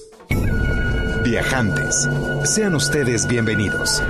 [1.23, 2.09] Viajantes,
[2.44, 4.04] sean ustedes bienvenidos.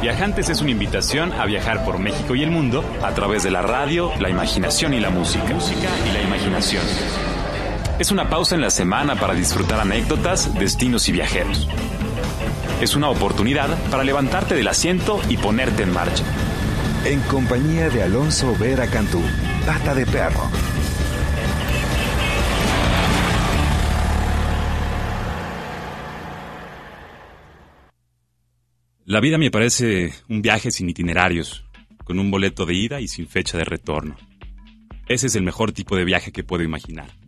[0.00, 3.62] Viajantes es una invitación a viajar por México y el mundo a través de la
[3.62, 5.52] radio, la imaginación y la música.
[5.52, 6.84] Música y la imaginación.
[7.98, 11.66] Es una pausa en la semana para disfrutar anécdotas, destinos y viajeros
[12.80, 16.24] es una oportunidad para levantarte del asiento y ponerte en marcha.
[17.04, 19.20] En compañía de Alonso Vera Cantú,
[19.66, 20.48] pata de perro.
[29.04, 31.64] La vida me parece un viaje sin itinerarios,
[32.04, 34.16] con un boleto de ida y sin fecha de retorno.
[35.06, 37.19] Ese es el mejor tipo de viaje que puedo imaginar.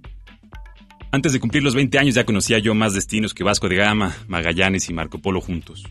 [1.14, 4.16] Antes de cumplir los 20 años ya conocía yo más destinos que Vasco de Gama,
[4.28, 5.84] Magallanes y Marco Polo juntos.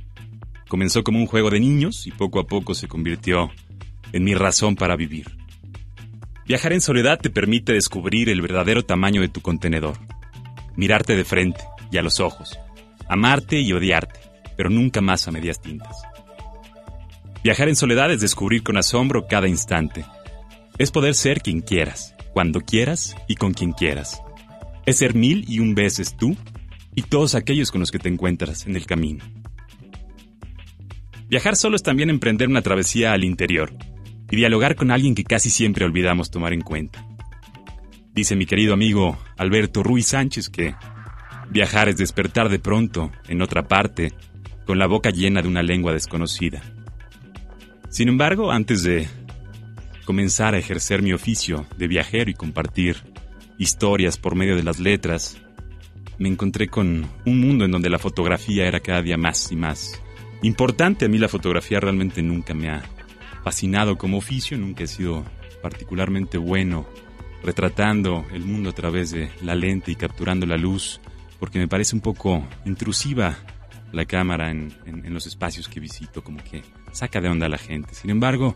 [0.68, 3.52] Comenzó como un juego de niños y poco a poco se convirtió
[4.14, 5.28] en mi razón para vivir.
[6.48, 9.96] Viajar en soledad te permite descubrir el verdadero tamaño de tu contenedor,
[10.76, 12.58] mirarte de frente y a los ojos,
[13.08, 14.20] amarte y odiarte,
[14.58, 15.98] pero nunca más a medias tintas.
[17.44, 20.04] Viajar en soledad es descubrir con asombro cada instante.
[20.80, 24.20] Es poder ser quien quieras, cuando quieras y con quien quieras
[24.86, 26.36] es ser mil y un veces tú
[26.96, 29.24] y todos aquellos con los que te encuentras en el camino.
[31.30, 33.74] Viajar solo es también emprender una travesía al interior
[34.30, 37.06] y dialogar con alguien que casi siempre olvidamos tomar en cuenta.
[38.14, 40.76] Dice mi querido amigo Alberto Ruiz Sánchez que
[41.50, 44.14] viajar es despertar de pronto, en otra parte,
[44.66, 46.62] con la boca llena de una lengua desconocida.
[47.90, 49.08] Sin embargo, antes de
[50.06, 53.11] comenzar a ejercer mi oficio de viajero y compartir
[53.62, 55.38] historias por medio de las letras,
[56.18, 60.02] me encontré con un mundo en donde la fotografía era cada día más y más
[60.42, 61.06] importante.
[61.06, 62.82] A mí la fotografía realmente nunca me ha
[63.44, 65.24] fascinado como oficio, nunca he sido
[65.62, 66.88] particularmente bueno
[67.44, 71.00] retratando el mundo a través de la lente y capturando la luz,
[71.40, 73.38] porque me parece un poco intrusiva
[73.92, 74.74] la cámara en,
[75.14, 77.94] los espacios que visito, como que saca de onda a la gente.
[77.94, 78.56] Sin embargo,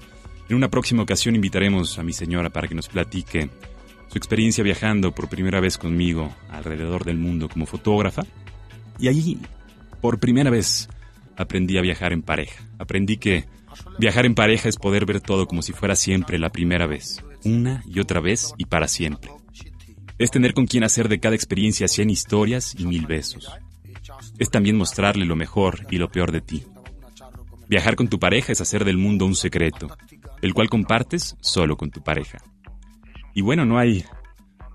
[0.49, 3.51] en una próxima ocasión invitaremos a mi señora para que nos platique
[4.15, 8.23] su experiencia viajando por primera vez conmigo alrededor del mundo como fotógrafa.
[8.97, 9.37] Y allí,
[9.99, 10.87] por primera vez,
[11.35, 12.63] aprendí a viajar en pareja.
[12.79, 13.43] Aprendí que
[13.99, 17.83] viajar en pareja es poder ver todo como si fuera siempre la primera vez, una
[17.85, 19.31] y otra vez y para siempre.
[20.17, 23.51] Es tener con quien hacer de cada experiencia cien historias y mil besos.
[24.39, 26.63] Es también mostrarle lo mejor y lo peor de ti.
[27.67, 29.89] Viajar con tu pareja es hacer del mundo un secreto,
[30.41, 32.37] el cual compartes solo con tu pareja.
[33.35, 34.05] Y bueno, no hay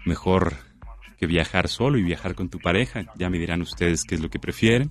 [0.04, 0.54] mejor
[1.19, 3.06] que viajar solo y viajar con tu pareja.
[3.16, 4.91] Ya me dirán ustedes qué es lo que prefieren.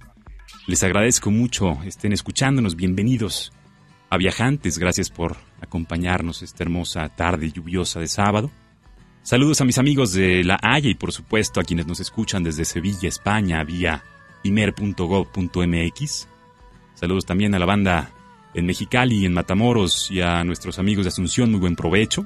[0.66, 3.54] Les agradezco mucho, estén escuchándonos, bienvenidos
[4.10, 8.50] a Viajantes, gracias por acompañarnos esta hermosa tarde lluviosa de sábado.
[9.22, 12.66] Saludos a mis amigos de La Haya y por supuesto a quienes nos escuchan desde
[12.66, 14.04] Sevilla, España, vía
[14.42, 16.28] imer.gov.mx.
[16.96, 18.10] Saludos también a la banda
[18.56, 22.26] en Mexicali, en Matamoros y a nuestros amigos de Asunción, muy buen provecho.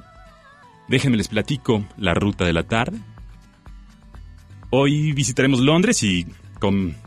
[0.88, 2.98] Déjenme les platico la ruta de la tarde.
[4.70, 6.26] Hoy visitaremos Londres y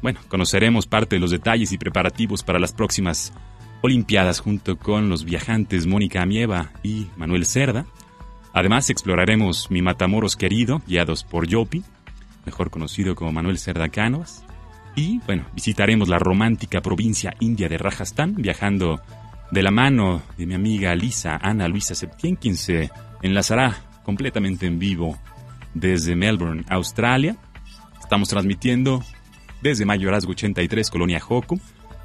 [0.01, 3.33] bueno, conoceremos parte de los detalles y preparativos para las próximas
[3.81, 7.85] Olimpiadas junto con los viajantes Mónica Amieva y Manuel Cerda.
[8.51, 11.83] Además exploraremos mi Matamoros querido, guiados por Yopi,
[12.45, 14.43] mejor conocido como Manuel Cerda Cánovas.
[14.95, 18.99] Y bueno, visitaremos la romántica provincia india de Rajasthan, viajando
[19.51, 22.57] de la mano de mi amiga Lisa Ana Luisa Septién, quien
[23.21, 25.17] enlazará completamente en vivo
[25.73, 27.35] desde Melbourne, Australia.
[27.99, 29.03] Estamos transmitiendo
[29.61, 31.59] desde Mayorazgo 83, Colonia Joco.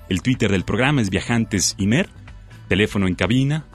[0.09, 2.09] El Twitter del programa es Viajantes Imer.
[2.69, 3.67] Teléfono en cabina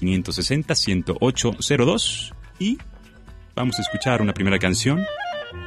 [0.00, 2.34] 560-10802.
[2.58, 2.78] Y
[3.54, 5.04] vamos a escuchar una primera canción.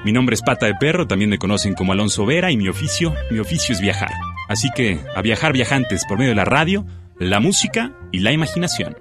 [0.06, 3.14] Mi nombre es Pata de Perro, también me conocen como Alonso Vera y mi oficio,
[3.32, 4.12] mi oficio es viajar.
[4.48, 6.86] Así que a viajar viajantes por medio de la radio,
[7.20, 8.96] la música y la imaginación.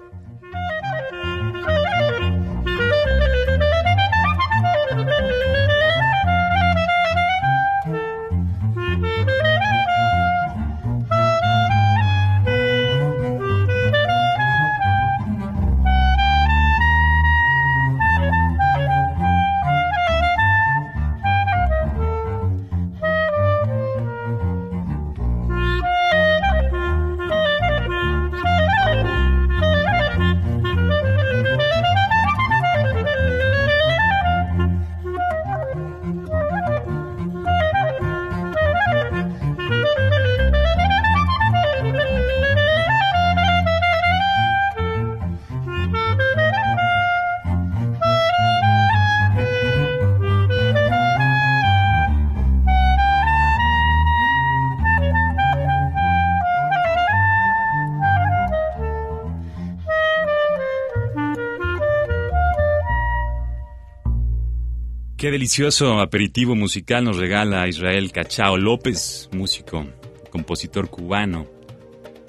[65.33, 69.83] Delicioso aperitivo musical nos regala Israel Cachao López, músico,
[70.29, 71.47] compositor cubano,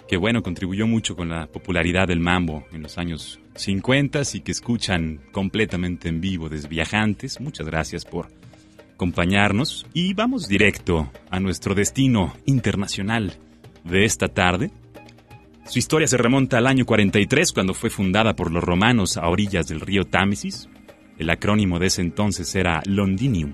[0.09, 4.53] que bueno, contribuyó mucho con la popularidad del mambo en los años 50 y que
[4.53, 7.43] escuchan completamente en vivo desde Viajantes.
[7.43, 8.29] Muchas gracias por
[8.95, 13.35] acompañarnos y vamos directo a nuestro destino internacional
[13.85, 14.71] de esta tarde.
[15.67, 19.69] Su historia se remonta al año 43 cuando fue fundada por los romanos a orillas
[19.69, 20.71] del río Támesis.
[21.19, 23.53] El acrónimo de ese entonces era Londinium.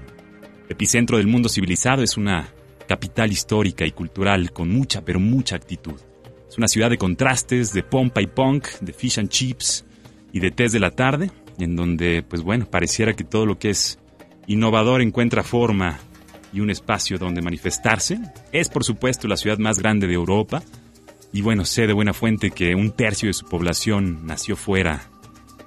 [0.69, 2.49] Epicentro del mundo civilizado es una
[2.89, 6.01] capital histórica y cultural con mucha pero mucha actitud.
[6.49, 9.85] Es una ciudad de contrastes, de pompa y punk, de fish and chips
[10.33, 13.71] y de test de la tarde, en donde, pues bueno, pareciera que todo lo que
[13.71, 13.99] es
[14.47, 15.99] innovador encuentra forma
[16.53, 18.19] y un espacio donde manifestarse.
[18.53, 20.63] Es, por supuesto, la ciudad más grande de Europa.
[21.33, 25.10] Y bueno, sé de buena fuente que un tercio de su población nació fuera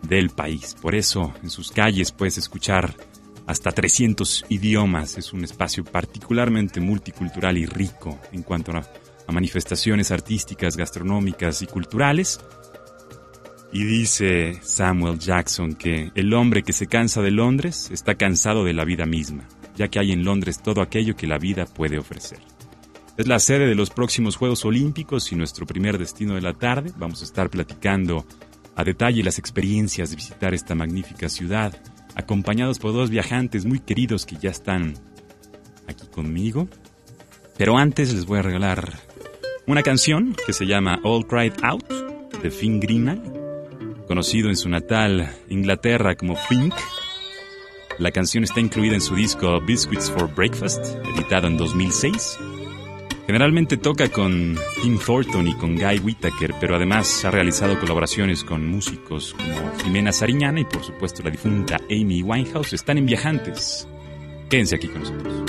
[0.07, 0.75] del país.
[0.79, 2.95] Por eso, en sus calles puedes escuchar
[3.45, 5.17] hasta 300 idiomas.
[5.17, 8.83] Es un espacio particularmente multicultural y rico en cuanto a,
[9.27, 12.39] a manifestaciones artísticas, gastronómicas y culturales.
[13.71, 18.73] Y dice Samuel Jackson que el hombre que se cansa de Londres está cansado de
[18.73, 22.39] la vida misma, ya que hay en Londres todo aquello que la vida puede ofrecer.
[23.17, 26.91] Es la sede de los próximos Juegos Olímpicos y nuestro primer destino de la tarde.
[26.97, 28.25] Vamos a estar platicando
[28.75, 31.73] a detalle las experiencias de visitar esta magnífica ciudad,
[32.15, 34.95] acompañados por dos viajantes muy queridos que ya están
[35.87, 36.67] aquí conmigo.
[37.57, 38.99] Pero antes les voy a regalar
[39.67, 41.87] una canción que se llama All Cried Out
[42.41, 43.43] de Finn Greenal
[44.07, 46.73] conocido en su natal Inglaterra como Fink.
[47.99, 50.83] La canción está incluida en su disco Biscuits for Breakfast,
[51.15, 52.37] editado en 2006.
[53.25, 58.67] Generalmente toca con Tim Thornton y con Guy Whittaker, pero además ha realizado colaboraciones con
[58.67, 62.73] músicos como Jimena Sariñana y por supuesto la difunta Amy Winehouse.
[62.73, 63.87] Están en Viajantes.
[64.49, 65.43] Quédense aquí con nosotros.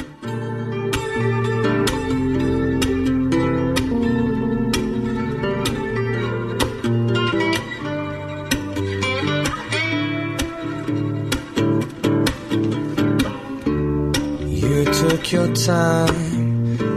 [15.09, 16.34] took your time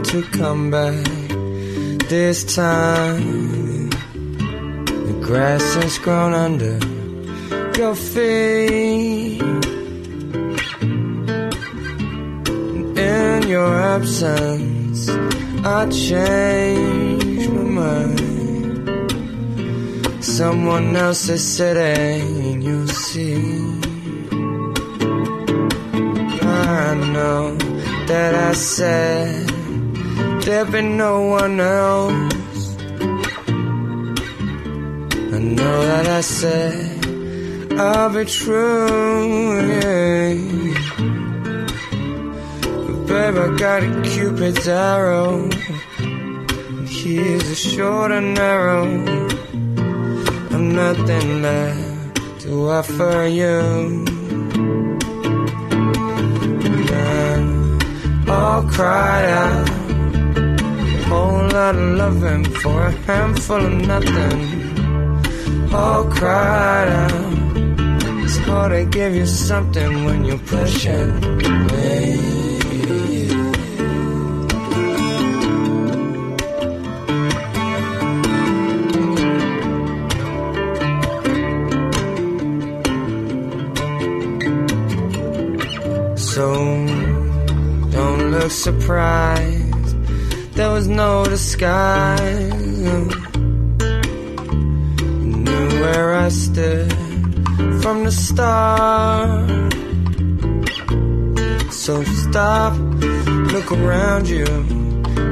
[0.08, 1.04] to come back
[2.08, 3.90] this time.
[3.90, 6.78] The grass has grown under
[7.78, 9.42] your feet.
[12.96, 15.10] In your absence,
[15.62, 19.04] I changed my mind.
[20.24, 23.34] Someone else is sitting, you see.
[26.40, 27.54] I know
[28.06, 29.47] that I said
[30.48, 32.76] there'd be no one else.
[35.36, 39.60] I know that I said I'll be true.
[39.68, 40.34] Yeah.
[42.86, 45.50] But babe, I got a cupid's arrow.
[46.86, 48.84] Here's a short and narrow.
[50.54, 54.06] I'm nothing left to offer you.
[58.28, 59.77] all cried out.
[61.08, 65.72] Whole lot of loving for a handful of nothing.
[65.72, 67.32] All cried out.
[68.24, 71.20] It's hard to give you something when you're pushing
[71.68, 72.18] me.
[86.16, 86.52] So
[87.92, 89.57] don't look surprised.
[90.58, 92.52] There was no disguise.
[95.22, 96.92] You knew where I stood
[97.80, 99.72] from the start.
[101.72, 102.76] So stop,
[103.54, 104.46] look around you.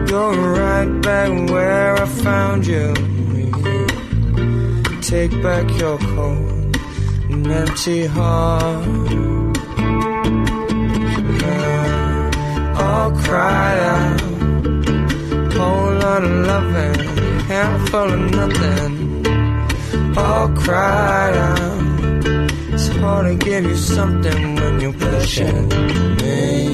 [0.08, 2.94] You're right back where I found you.
[5.00, 6.76] Take back your cold
[7.30, 8.86] and empty heart.
[12.78, 14.25] all cried out.
[15.58, 17.00] Whole lot of loving,
[17.50, 19.26] handful of nothing.
[20.16, 22.46] All cried out.
[22.74, 25.68] It's hard to give you something when you're pushing
[26.18, 26.65] me.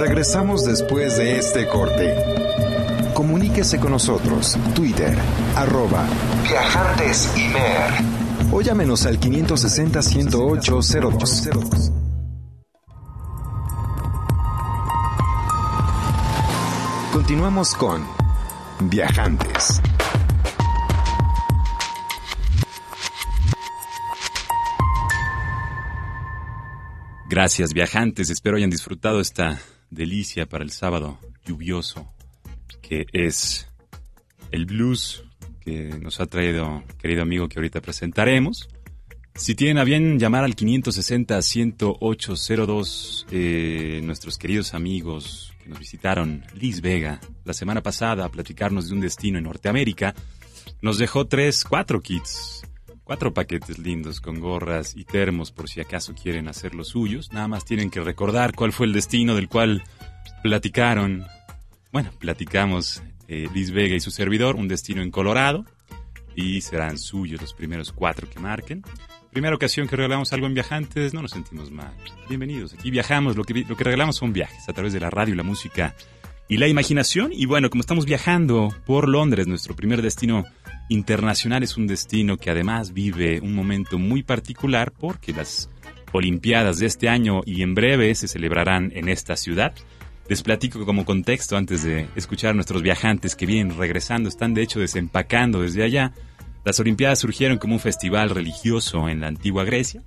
[0.00, 2.16] Regresamos después de este corte.
[3.12, 4.56] Comuníquese con nosotros.
[4.74, 5.14] Twitter,
[5.54, 6.08] arroba
[6.42, 7.90] Viajantes Imer.
[8.50, 11.92] O llámenos al 560-108-02.
[17.12, 18.02] Continuamos con
[18.80, 19.82] Viajantes.
[27.28, 32.10] Gracias viajantes, espero hayan disfrutado esta delicia para el sábado lluvioso
[32.80, 33.68] que es
[34.50, 35.24] el blues
[35.60, 38.68] que nos ha traído querido amigo que ahorita presentaremos.
[39.34, 46.80] Si tienen a bien llamar al 560-10802 eh, nuestros queridos amigos que nos visitaron, Liz
[46.80, 50.16] Vega, la semana pasada a platicarnos de un destino en Norteamérica,
[50.82, 52.64] nos dejó tres, cuatro kits
[53.10, 57.32] Cuatro paquetes lindos con gorras y termos por si acaso quieren hacer los suyos.
[57.32, 59.82] Nada más tienen que recordar cuál fue el destino del cual
[60.44, 61.24] platicaron.
[61.90, 65.64] Bueno, platicamos eh, Liz Vega y su servidor, un destino en Colorado.
[66.36, 68.84] Y serán suyos los primeros cuatro que marquen.
[69.32, 71.92] Primera ocasión que regalamos algo en viajantes, no nos sentimos mal.
[72.28, 75.34] Bienvenidos, aquí viajamos, lo que, lo que regalamos son viajes a través de la radio,
[75.34, 75.96] la música
[76.46, 77.32] y la imaginación.
[77.32, 80.44] Y bueno, como estamos viajando por Londres, nuestro primer destino
[80.90, 85.70] internacional es un destino que además vive un momento muy particular porque las
[86.12, 89.72] Olimpiadas de este año y en breve se celebrarán en esta ciudad.
[90.28, 94.62] Les platico como contexto antes de escuchar a nuestros viajantes que vienen regresando, están de
[94.62, 96.12] hecho desempacando desde allá.
[96.64, 100.02] Las Olimpiadas surgieron como un festival religioso en la antigua Grecia.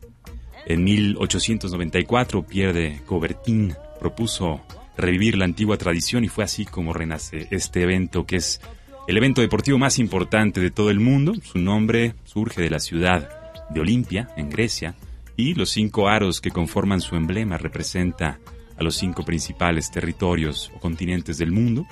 [0.65, 4.61] En 1894 Pierre de Coubertin propuso
[4.97, 8.59] revivir la antigua tradición y fue así como renace este evento que es
[9.07, 11.33] el evento deportivo más importante de todo el mundo.
[11.43, 13.29] Su nombre surge de la ciudad
[13.69, 14.95] de Olimpia, en Grecia,
[15.35, 18.39] y los cinco aros que conforman su emblema representa
[18.77, 21.85] a los cinco principales territorios o continentes del mundo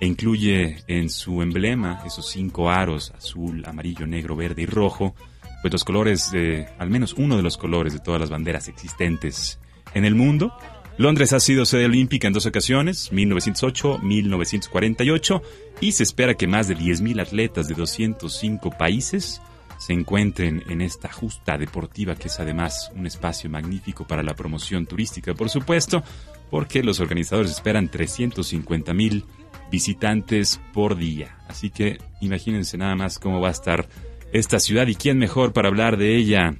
[0.00, 5.14] e incluye en su emblema esos cinco aros azul, amarillo, negro, verde y rojo,
[5.62, 9.58] pues los colores de, al menos uno de los colores de todas las banderas existentes
[9.94, 10.52] en el mundo.
[10.98, 15.42] Londres ha sido sede olímpica en dos ocasiones, 1908, 1948,
[15.80, 19.42] y se espera que más de 10.000 atletas de 205 países
[19.78, 24.86] se encuentren en esta justa deportiva que es además un espacio magnífico para la promoción
[24.86, 26.02] turística, por supuesto,
[26.50, 29.24] porque los organizadores esperan 350.000
[29.70, 31.36] visitantes por día.
[31.48, 33.86] Así que imagínense nada más cómo va a estar
[34.32, 36.54] esta ciudad y quién mejor para hablar de ella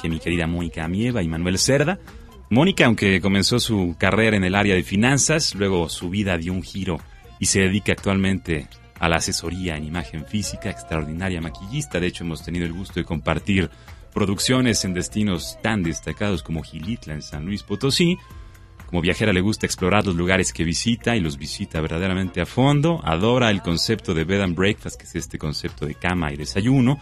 [0.00, 1.98] que mi querida Mónica Amieva y Manuel Cerda.
[2.48, 6.62] Mónica, aunque comenzó su carrera en el área de finanzas, luego su vida dio un
[6.62, 7.00] giro
[7.40, 8.68] y se dedica actualmente
[9.00, 11.98] a la asesoría en imagen física, extraordinaria maquillista.
[11.98, 13.68] De hecho, hemos tenido el gusto de compartir
[14.14, 18.16] producciones en destinos tan destacados como Gilitla en San Luis Potosí.
[18.86, 23.00] Como viajera le gusta explorar los lugares que visita y los visita verdaderamente a fondo.
[23.04, 27.00] Adora el concepto de bed and breakfast, que es este concepto de cama y desayuno,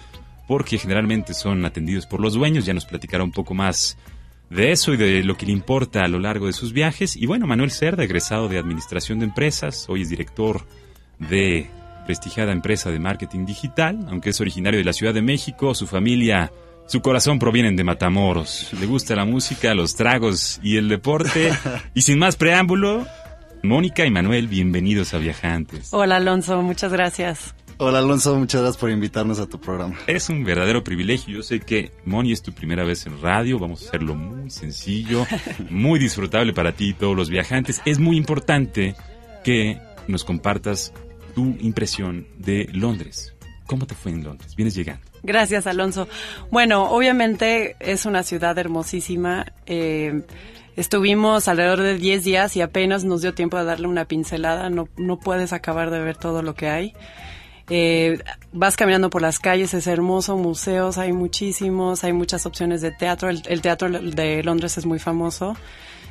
[0.48, 2.64] porque generalmente son atendidos por los dueños.
[2.64, 3.98] Ya nos platicará un poco más
[4.50, 7.16] de eso y de lo que le importa a lo largo de sus viajes.
[7.16, 10.62] Y bueno, Manuel Cerda, egresado de Administración de Empresas, hoy es director
[11.18, 11.70] de
[12.06, 16.52] prestigiada empresa de marketing digital, aunque es originario de la Ciudad de México, su familia,
[16.86, 18.70] su corazón provienen de Matamoros.
[18.78, 21.52] Le gusta la música, los tragos y el deporte.
[21.94, 23.06] y sin más preámbulo,
[23.62, 25.88] Mónica y Manuel, bienvenidos a Viajantes.
[25.92, 27.54] Hola Alonso, muchas gracias.
[27.76, 29.97] Hola Alonso, muchas gracias por invitarnos a tu programa.
[30.07, 31.35] Es un verdadero privilegio.
[31.35, 33.59] Yo sé que Moni es tu primera vez en radio.
[33.59, 35.26] Vamos a hacerlo muy sencillo,
[35.71, 37.83] muy disfrutable para ti y todos los viajantes.
[37.85, 38.95] Es muy importante
[39.43, 40.93] que nos compartas
[41.35, 43.35] tu impresión de Londres.
[43.66, 44.54] ¿Cómo te fue en Londres?
[44.54, 45.04] Vienes llegando.
[45.25, 46.07] Gracias, Alonso.
[46.52, 49.47] Bueno, obviamente es una ciudad hermosísima.
[49.66, 50.23] Eh,
[50.76, 54.71] estuvimos alrededor de 10 días y apenas nos dio tiempo de darle una pincelada.
[54.71, 56.95] No, no puedes acabar de ver todo lo que hay.
[57.71, 62.90] Eh, vas caminando por las calles, es hermoso, museos hay muchísimos, hay muchas opciones de
[62.90, 63.30] teatro.
[63.30, 65.56] El, el teatro de Londres es muy famoso.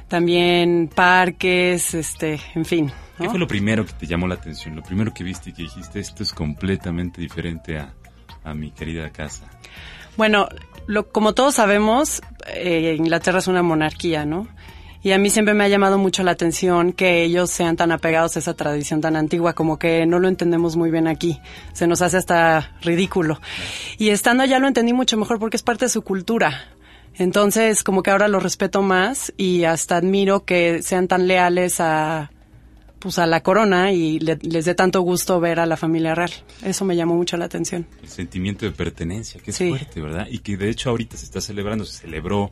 [0.07, 2.91] También parques, este, en fin.
[3.17, 4.75] ¿Qué fue lo primero que te llamó la atención?
[4.75, 7.93] Lo primero que viste y que dijiste, esto es completamente diferente a,
[8.43, 9.45] a mi querida casa.
[10.17, 10.50] Bueno,
[10.88, 14.48] lo, como todos sabemos, eh, Inglaterra es una monarquía, ¿no?
[15.03, 18.36] Y a mí siempre me ha llamado mucho la atención que ellos sean tan apegados
[18.36, 21.41] a esa tradición tan antigua, como que no lo entendemos muy bien aquí.
[21.74, 23.41] Se nos hace hasta ridículo.
[23.98, 26.69] Y estando allá lo entendí mucho mejor porque es parte de su cultura.
[27.15, 32.31] Entonces, como que ahora lo respeto más y hasta admiro que sean tan leales a,
[33.03, 36.31] pues a la corona y les dé tanto gusto ver a la familia real.
[36.63, 37.86] Eso me llamó mucho la atención.
[38.01, 40.25] El sentimiento de pertenencia, que es fuerte, ¿verdad?
[40.31, 42.50] Y que de hecho ahorita se está celebrando, se celebró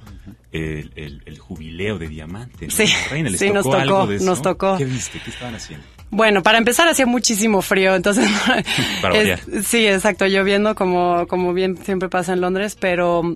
[0.52, 2.70] el, el, jubileo de diamante.
[2.70, 4.78] Sí, reina, sí nos tocó, nos tocó.
[4.78, 5.22] ¿Qué viste?
[5.24, 5.86] ¿Qué estaban haciendo?
[6.10, 8.30] Bueno, para empezar hacía muchísimo frío, entonces
[9.02, 13.36] para sí, exacto, lloviendo como como bien siempre pasa en Londres, pero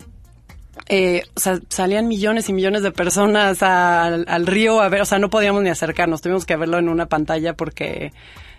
[0.88, 5.06] eh, o sea, salían millones y millones de personas al, al, río a ver, o
[5.06, 8.12] sea, no podíamos ni acercarnos, tuvimos que verlo en una pantalla porque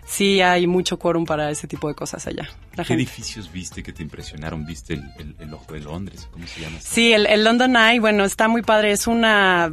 [0.07, 2.49] sí hay mucho quórum para ese tipo de cosas allá.
[2.85, 4.65] ¿Qué edificios viste que te impresionaron?
[4.65, 6.27] ¿Viste el, el, Ojo de Londres?
[6.31, 6.77] ¿Cómo se llama?
[6.79, 8.91] Sí, el, el, London Eye, bueno, está muy padre.
[8.91, 9.71] Es una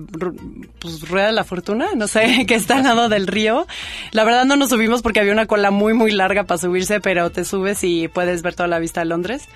[0.81, 3.67] pues, rueda de la fortuna, no sé, que está al lado del río.
[4.11, 7.31] La verdad no nos subimos porque había una cola muy, muy larga para subirse, pero
[7.31, 9.49] te subes y puedes ver toda la vista de Londres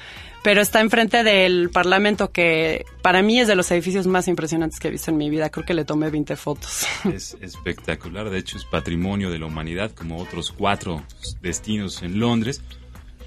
[0.42, 4.88] pero está enfrente del Parlamento, que para mí es de los edificios más impresionantes que
[4.88, 5.50] he visto en mi vida.
[5.50, 6.86] Creo que le tomé 20 fotos.
[7.12, 11.02] Es espectacular, de hecho es patrimonio de la humanidad, como otros cuatro
[11.40, 12.62] destinos en Londres.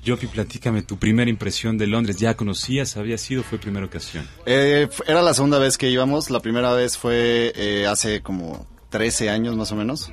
[0.03, 2.17] Yopi, platícame tu primera impresión de Londres.
[2.17, 2.97] ¿Ya conocías?
[2.97, 3.43] ¿Había sido?
[3.43, 4.27] ¿Fue primera ocasión?
[4.47, 6.31] Eh, era la segunda vez que íbamos.
[6.31, 10.11] La primera vez fue eh, hace como 13 años más o menos.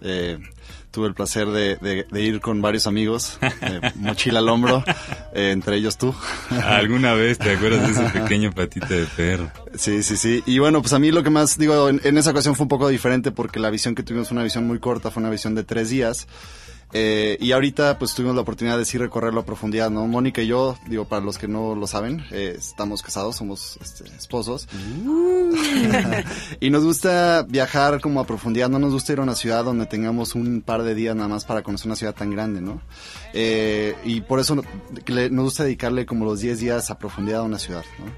[0.00, 0.38] Eh,
[0.92, 3.38] tuve el placer de, ir con varios amigos,
[3.96, 4.84] mochila al hombro,
[5.34, 6.14] eh, entre ellos tú.
[6.50, 9.50] ¿Alguna vez te acuerdas de ese pequeño patita de perro?
[9.74, 10.42] Sí, sí, sí.
[10.46, 12.88] Y bueno, pues a mí lo que más digo, en, esa ocasión fue un poco
[12.88, 15.64] diferente porque la visión que tuvimos fue una visión muy corta, fue una visión de
[15.64, 16.28] tres días.
[16.94, 20.06] Eh, y ahorita pues tuvimos la oportunidad de sí recorrerlo a profundidad, ¿no?
[20.06, 24.04] Mónica y yo, digo, para los que no lo saben, eh, estamos casados, somos este,
[24.14, 24.68] esposos.
[25.06, 25.54] Uh.
[26.60, 29.86] y nos gusta viajar como a profundidad, no nos gusta ir a una ciudad donde
[29.86, 32.82] tengamos un par de días nada más para conocer una ciudad tan grande, ¿no?
[33.32, 37.58] Eh, y por eso nos gusta dedicarle como los 10 días a profundidad a una
[37.58, 38.12] ciudad, ¿no?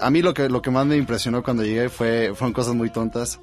[0.00, 2.88] a mí lo que, lo que más me impresionó cuando llegué fue, fueron cosas muy
[2.88, 3.38] tontas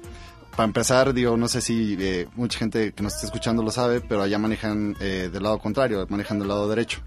[0.56, 4.00] para empezar, digo, no sé si eh, mucha gente que nos está escuchando lo sabe,
[4.00, 7.00] pero allá manejan eh, del lado contrario, manejan del lado derecho.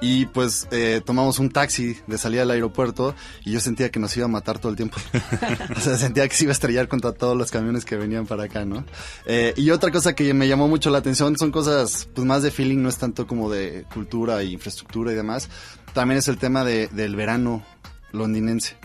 [0.00, 3.14] Y pues eh, tomamos un taxi de salida del aeropuerto
[3.44, 4.96] y yo sentía que nos iba a matar todo el tiempo.
[5.76, 8.44] o sea, sentía que se iba a estrellar contra todos los camiones que venían para
[8.44, 8.84] acá, ¿no?
[9.56, 12.78] y otra cosa que me llamó mucho la atención son cosas pues más de feeling,
[12.78, 15.48] no es tanto como de cultura e infraestructura y demás.
[15.92, 17.62] También es el tema de, del verano
[18.12, 18.76] londinense.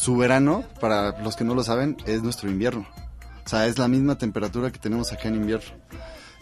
[0.00, 2.88] Su verano, para los que no lo saben, es nuestro invierno.
[3.44, 5.72] O sea, es la misma temperatura que tenemos acá en invierno.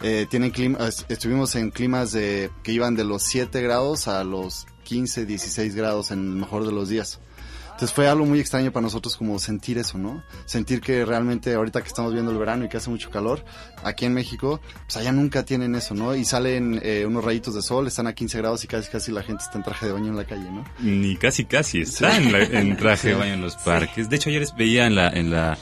[0.01, 4.65] Eh, tienen clima, estuvimos en climas de, que iban de los 7 grados a los
[4.85, 7.19] 15, 16 grados en el mejor de los días.
[7.79, 10.21] Entonces fue algo muy extraño para nosotros como sentir eso, ¿no?
[10.43, 13.45] Sentir que realmente ahorita que estamos viendo el verano y que hace mucho calor,
[13.85, 16.13] aquí en México, pues allá nunca tienen eso, ¿no?
[16.13, 19.23] Y salen eh, unos rayitos de sol, están a 15 grados y casi casi la
[19.23, 20.65] gente está en traje de baño en la calle, ¿no?
[20.79, 24.09] Ni casi casi, está en, traje de baño en los parques.
[24.09, 25.57] De hecho ayer veía en la, en la,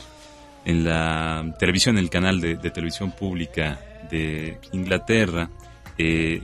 [0.65, 5.51] en la televisión, en el canal de, televisión pública de Inglaterra,
[5.99, 6.41] eh,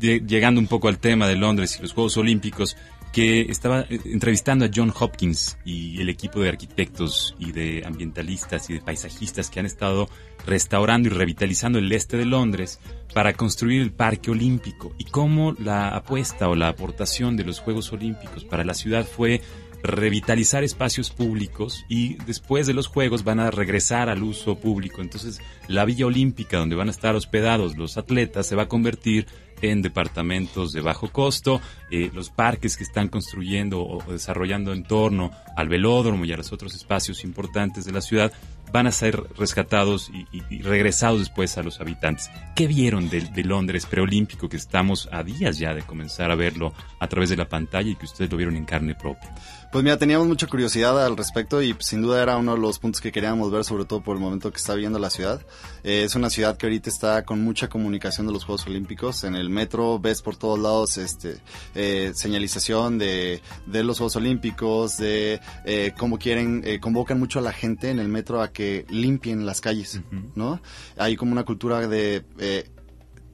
[0.00, 2.76] llegando un poco al tema de Londres y los Juegos Olímpicos,
[3.12, 8.70] que estaba eh, entrevistando a John Hopkins y el equipo de arquitectos y de ambientalistas
[8.70, 10.08] y de paisajistas que han estado
[10.46, 12.78] restaurando y revitalizando el este de Londres
[13.12, 17.92] para construir el Parque Olímpico y cómo la apuesta o la aportación de los Juegos
[17.92, 19.40] Olímpicos para la ciudad fue
[19.82, 25.00] revitalizar espacios públicos y después de los Juegos van a regresar al uso público.
[25.00, 29.26] Entonces la Villa Olímpica donde van a estar hospedados los atletas se va a convertir
[29.62, 35.32] en departamentos de bajo costo, eh, los parques que están construyendo o desarrollando en torno
[35.54, 38.32] al velódromo y a los otros espacios importantes de la ciudad
[38.72, 42.30] van a ser rescatados y, y- regresados después a los habitantes.
[42.56, 46.72] ¿Qué vieron de, de Londres preolímpico que estamos a días ya de comenzar a verlo
[46.98, 49.34] a través de la pantalla y que ustedes lo vieron en carne propia?
[49.70, 52.80] Pues mira, teníamos mucha curiosidad al respecto y pues, sin duda era uno de los
[52.80, 55.46] puntos que queríamos ver, sobre todo por el momento que está viviendo la ciudad.
[55.84, 59.22] Eh, es una ciudad que ahorita está con mucha comunicación de los Juegos Olímpicos.
[59.22, 61.38] En el metro ves por todos lados este
[61.76, 67.52] eh, señalización de, de los Juegos Olímpicos, de eh, cómo quieren, convocan mucho a la
[67.52, 70.00] gente en el metro a que limpien las calles,
[70.34, 70.60] ¿no?
[70.96, 72.24] Hay como una cultura de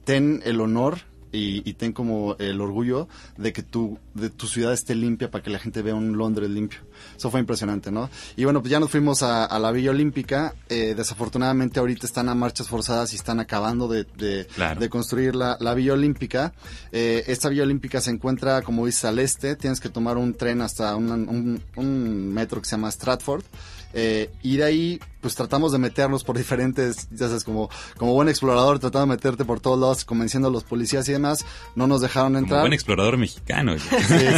[0.03, 0.99] ten el honor
[1.31, 5.43] y, y ten como el orgullo de que tu, de tu ciudad esté limpia para
[5.43, 6.79] que la gente vea un Londres limpio.
[7.15, 8.09] Eso fue impresionante, ¿no?
[8.35, 10.55] Y bueno, pues ya nos fuimos a, a la Villa Olímpica.
[10.69, 14.79] Eh, desafortunadamente ahorita están a marchas forzadas y están acabando de, de, Claro.
[14.79, 16.53] de construir la, la Villa Olímpica.
[16.91, 19.55] Eh, esta Villa Olímpica se encuentra, como dices, al este.
[19.55, 23.43] Tienes que tomar un tren hasta una- un, un metro que se llama Stratford.
[23.93, 28.29] Eh, y de ahí, pues tratamos de meternos por diferentes, ya sabes, como, como buen
[28.29, 31.45] explorador, tratando de meterte por todos lados, convenciendo a los policías y demás.
[31.75, 32.61] No nos dejaron Como entrar.
[32.61, 33.77] buen explorador mexicano.
[33.79, 33.85] Sí,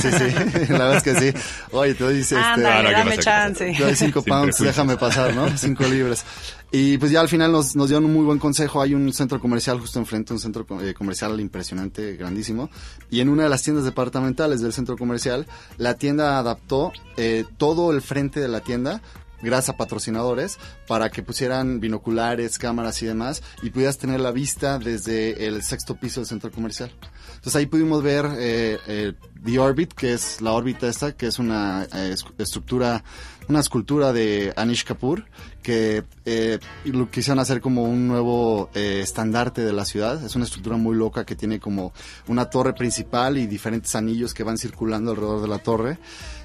[0.01, 0.63] sí, sí.
[0.73, 1.39] La verdad es que sí.
[1.71, 2.37] Oye, te dice este.
[2.37, 3.11] Ah, no, ¿qué dame?
[3.11, 3.73] ¿Qué chance.
[3.77, 4.67] Te doy cinco Sin pounds, prejuicios.
[4.67, 5.57] déjame pasar, ¿no?
[5.57, 6.23] Cinco libras.
[6.71, 8.79] Y pues ya al final nos, nos dieron un muy buen consejo.
[8.81, 12.69] Hay un centro comercial justo enfrente, un centro eh, comercial impresionante, grandísimo.
[13.09, 17.91] Y en una de las tiendas departamentales del centro comercial, la tienda adaptó eh, todo
[17.91, 19.01] el frente de la tienda
[19.41, 24.79] gracias a patrocinadores para que pusieran binoculares, cámaras y demás y pudieras tener la vista
[24.79, 26.91] desde el sexto piso del centro comercial.
[27.39, 31.39] Entonces ahí pudimos ver eh, eh, The Orbit, que es la órbita esta, que es
[31.39, 33.03] una eh, es- estructura,
[33.47, 35.25] una escultura de Anish Kapoor,
[35.63, 40.23] que eh, lo quisieron hacer como un nuevo eh, estandarte de la ciudad.
[40.23, 41.93] Es una estructura muy loca que tiene como
[42.27, 45.97] una torre principal y diferentes anillos que van circulando alrededor de la torre.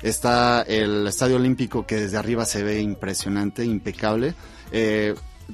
[0.03, 4.35] Está el Estadio Olímpico que desde arriba se ve impresionante, impecable.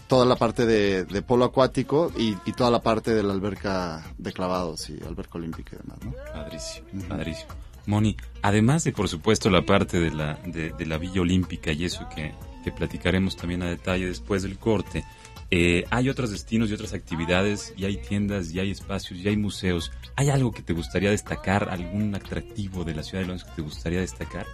[0.07, 4.05] Toda la parte de, de polo acuático y, y toda la parte de la alberca
[4.19, 6.15] de clavados y alberca olímpica y demás, ¿no?
[6.33, 7.51] Padrísimo, padrísimo.
[7.87, 11.85] Moni, además de por supuesto la parte de la, de, de la Villa Olímpica y
[11.85, 15.05] eso que, que platicaremos también a detalle después del corte,
[15.53, 19.37] eh, hay otros destinos y otras actividades, y hay tiendas, y hay espacios, y hay
[19.37, 19.91] museos.
[20.15, 23.63] ¿Hay algo que te gustaría destacar, algún atractivo de la ciudad de Londres que te
[23.63, 24.47] gustaría destacar?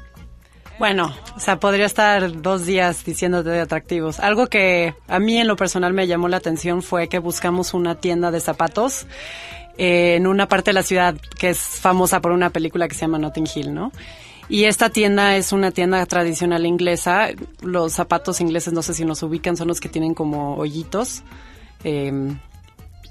[0.79, 4.21] Bueno, o sea, podría estar dos días diciéndote de atractivos.
[4.21, 7.95] Algo que a mí en lo personal me llamó la atención fue que buscamos una
[7.95, 9.07] tienda de zapatos
[9.79, 13.03] eh, en una parte de la ciudad que es famosa por una película que se
[13.03, 13.91] llama Notting Hill, ¿no?
[14.49, 17.31] Y esta tienda es una tienda tradicional inglesa.
[17.63, 21.23] Los zapatos ingleses, no sé si nos ubican, son los que tienen como hoyitos.
[21.85, 22.37] eh,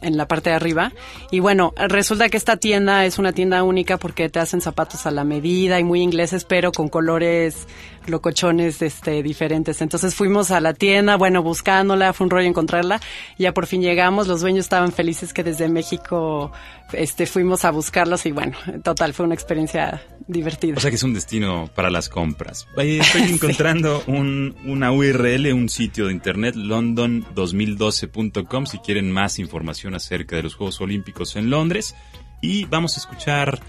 [0.01, 0.91] en la parte de arriba.
[1.31, 5.11] Y bueno, resulta que esta tienda es una tienda única porque te hacen zapatos a
[5.11, 7.67] la medida y muy ingleses, pero con colores
[8.07, 9.81] locochones este, diferentes.
[9.81, 12.99] Entonces fuimos a la tienda, bueno, buscándola, fue un rollo encontrarla.
[13.37, 16.51] Ya por fin llegamos, los dueños estaban felices que desde México
[16.93, 20.77] este, fuimos a buscarlos y bueno, total, fue una experiencia divertida.
[20.77, 22.67] O sea que es un destino para las compras.
[22.77, 30.35] Estoy encontrando un, una URL, un sitio de internet, london2012.com, si quieren más información acerca
[30.35, 31.95] de los Juegos Olímpicos en Londres.
[32.41, 33.59] Y vamos a escuchar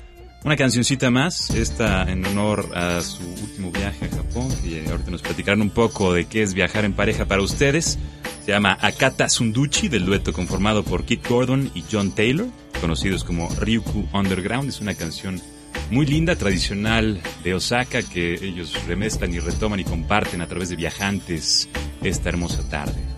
[0.46, 5.20] una cancioncita más, esta en honor a su último viaje a Japón, que ahorita nos
[5.20, 7.98] platicarán un poco de qué es viajar en pareja para ustedes.
[8.44, 12.46] Se llama Akata Sunduchi, del dueto conformado por Kit Gordon y John Taylor,
[12.80, 14.68] conocidos como Ryuku Underground.
[14.68, 15.42] Es una canción
[15.90, 20.76] muy linda, tradicional de Osaka, que ellos remezclan y retoman y comparten a través de
[20.76, 21.68] viajantes
[22.04, 23.15] esta hermosa tarde.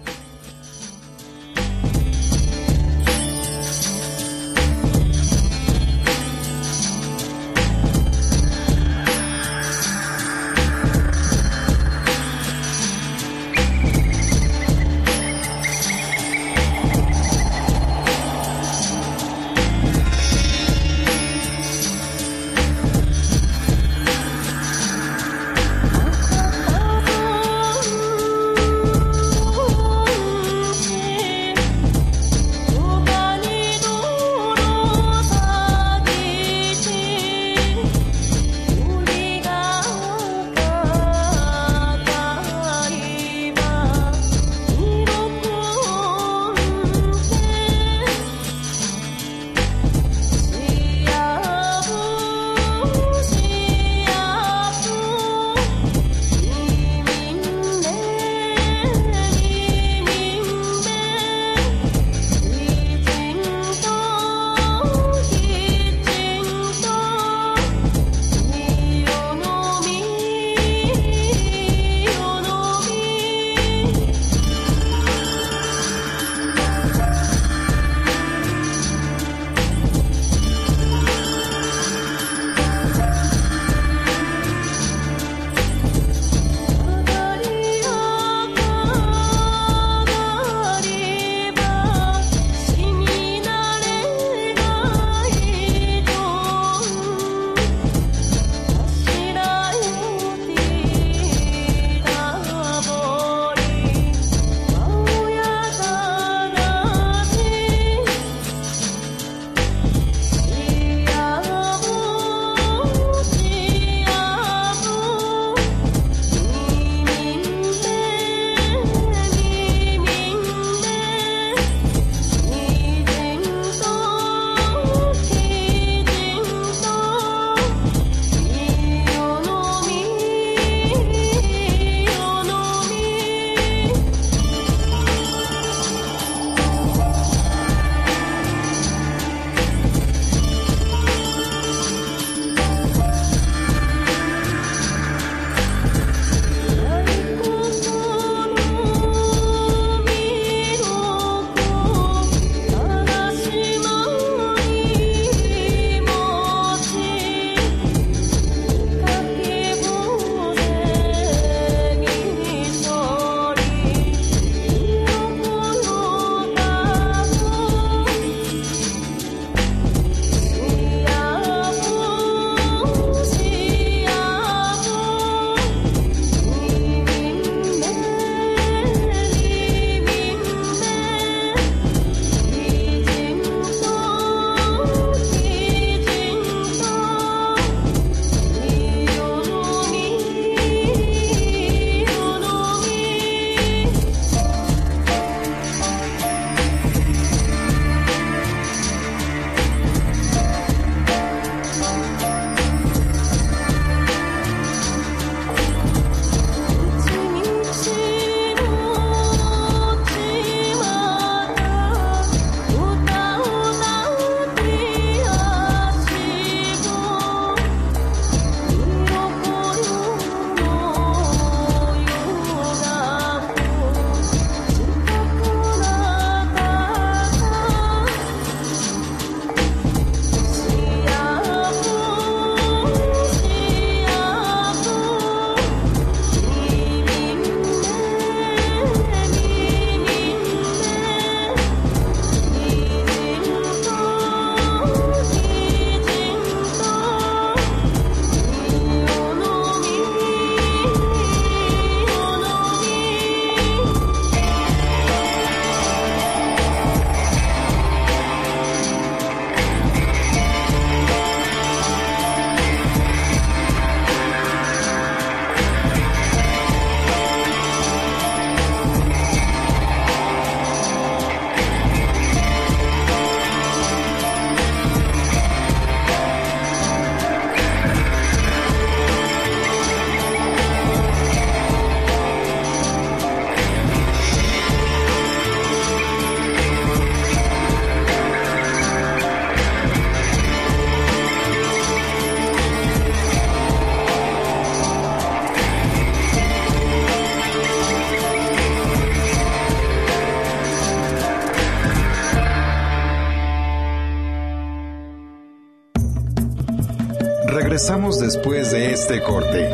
[308.20, 309.70] Después de este corte.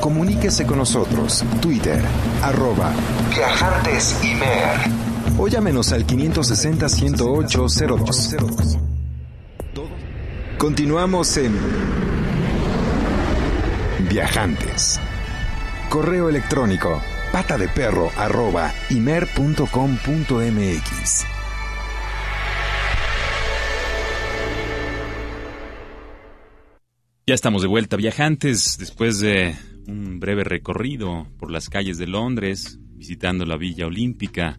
[0.00, 1.44] Comuníquese con nosotros.
[1.60, 2.00] Twitter,
[2.42, 2.92] arroba
[3.34, 4.78] Viajantes Imer.
[5.38, 8.78] O llámenos al 560-108-02.
[10.58, 11.58] Continuamos en
[14.08, 15.00] Viajantes.
[15.88, 17.00] Correo electrónico
[17.32, 19.66] pata de perro arroba imer.com.mx.
[27.30, 29.54] Ya estamos de vuelta, viajantes, después de
[29.86, 34.58] un breve recorrido por las calles de Londres, visitando la Villa Olímpica,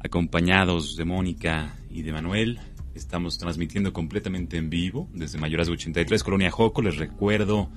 [0.00, 2.58] acompañados de Mónica y de Manuel.
[2.96, 6.82] Estamos transmitiendo completamente en vivo desde Mayorazgo 83, Colonia Joco.
[6.82, 7.70] Les recuerdo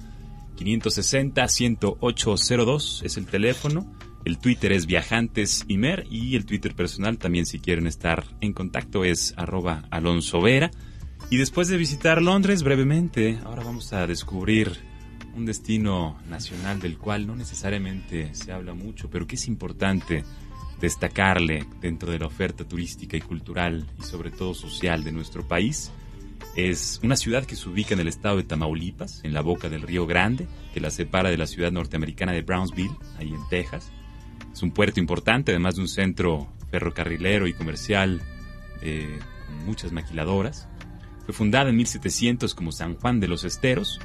[0.58, 3.94] 560-10802 es el teléfono.
[4.26, 9.06] El Twitter es Viajantes Imer y el Twitter personal también si quieren estar en contacto
[9.06, 10.72] es arroba Alonso Vera.
[11.30, 14.78] Y después de visitar Londres brevemente, ahora vamos a descubrir
[15.36, 20.24] un destino nacional del cual no necesariamente se habla mucho, pero que es importante
[20.80, 25.92] destacarle dentro de la oferta turística y cultural y sobre todo social de nuestro país.
[26.56, 29.82] Es una ciudad que se ubica en el estado de Tamaulipas, en la boca del
[29.82, 33.92] Río Grande, que la separa de la ciudad norteamericana de Brownsville, ahí en Texas.
[34.54, 38.22] Es un puerto importante, además de un centro ferrocarrilero y comercial
[38.82, 40.70] eh, con muchas maquiladoras.
[41.26, 44.00] Fue fundada en 1700 como San Juan de los Esteros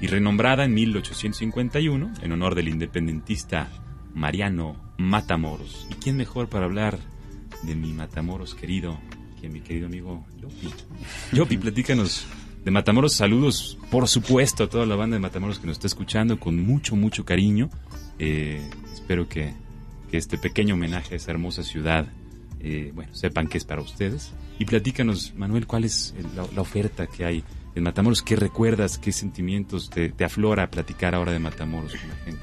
[0.00, 3.68] y renombrada en 1851 en honor del independentista
[4.14, 5.86] Mariano Matamoros.
[5.90, 6.98] ¿Y quién mejor para hablar
[7.62, 8.98] de mi Matamoros querido
[9.40, 10.70] que mi querido amigo Yopi?
[11.32, 12.26] Yopi, platícanos
[12.64, 13.14] de Matamoros.
[13.14, 16.96] Saludos, por supuesto, a toda la banda de Matamoros que nos está escuchando con mucho,
[16.96, 17.70] mucho cariño.
[18.18, 19.54] Eh, espero que,
[20.10, 22.06] que, este pequeño homenaje a esa hermosa ciudad,
[22.60, 24.32] eh, bueno, sepan que es para ustedes.
[24.58, 28.22] Y platícanos, Manuel, cuál es la, la oferta que hay en Matamoros.
[28.22, 28.98] ¿Qué recuerdas?
[28.98, 32.40] ¿Qué sentimientos te, te aflora platicar ahora de Matamoros con la gente?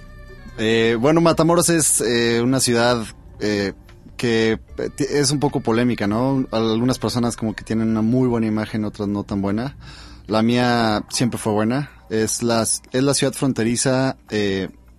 [0.58, 3.04] Eh, bueno, Matamoros es eh, una ciudad
[3.40, 3.74] eh,
[4.16, 4.60] que
[5.00, 6.48] es un poco polémica, ¿no?
[6.52, 9.76] Algunas personas como que tienen una muy buena imagen, otras no tan buena.
[10.28, 11.92] La mía siempre fue buena.
[12.10, 14.18] Es la, es la ciudad fronteriza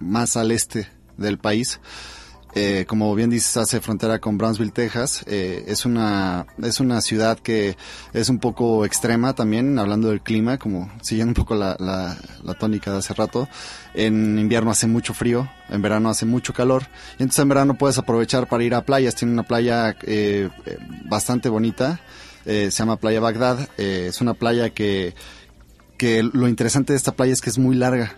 [0.00, 1.80] más al este del país.
[2.56, 5.24] Eh, como bien dices, hace frontera con Brownsville, Texas.
[5.26, 7.76] Eh, es una es una ciudad que
[8.12, 12.54] es un poco extrema también, hablando del clima, como siguiendo un poco la, la, la,
[12.54, 13.48] tónica de hace rato.
[13.92, 16.84] En invierno hace mucho frío, en verano hace mucho calor,
[17.18, 19.16] y entonces en verano puedes aprovechar para ir a playas.
[19.16, 20.48] Tiene una playa eh,
[21.06, 22.00] bastante bonita,
[22.44, 23.68] se llama Playa Bagdad.
[23.78, 25.14] es una playa que,
[25.96, 28.16] que lo interesante de esta playa es que es muy larga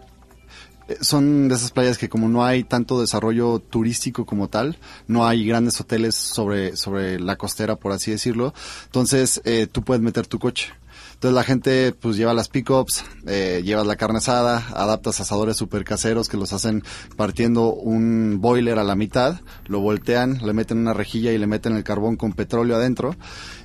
[1.01, 5.47] son de esas playas que como no hay tanto desarrollo turístico como tal, no hay
[5.47, 10.39] grandes hoteles sobre, sobre la costera, por así decirlo, entonces eh, tú puedes meter tu
[10.39, 10.73] coche.
[11.15, 15.83] Entonces la gente pues lleva las pickups, eh, llevas la carne asada, adaptas asadores super
[15.83, 16.83] caseros que los hacen
[17.17, 21.75] partiendo un boiler a la mitad, lo voltean, le meten una rejilla y le meten
[21.75, 23.17] el carbón con petróleo adentro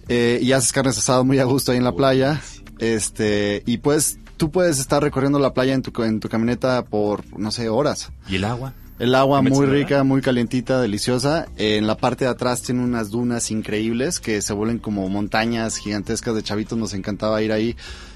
[0.07, 2.41] eh, y haces carne asada muy a gusto ahí en la playa.
[2.79, 7.23] Este, y pues tú puedes estar recorriendo la playa en tu, en tu camioneta por,
[7.37, 8.11] no sé, horas.
[8.27, 8.73] ¿Y el agua?
[8.97, 11.47] El agua muy rica, muy calientita, deliciosa.
[11.57, 16.33] En la parte de atrás tiene unas dunas increíbles que se vuelven como montañas gigantescas
[16.33, 16.75] de chavitos.
[16.75, 17.75] Nos encantaba ir ahí,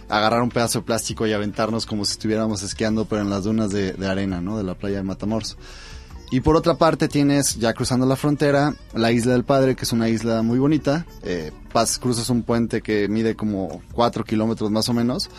[0.09, 3.69] agarrar un pedazo de plástico y aventarnos como si estuviéramos esquiando, pero en las dunas
[3.69, 4.57] de, de arena, ¿no?
[4.57, 5.57] De la playa de Matamoros.
[6.31, 9.93] Y por otra parte tienes, ya cruzando la frontera, la Isla del Padre, que es
[9.93, 11.05] una isla muy bonita.
[11.21, 15.29] Eh, pas, cruzas un puente que mide como 4 kilómetros más o menos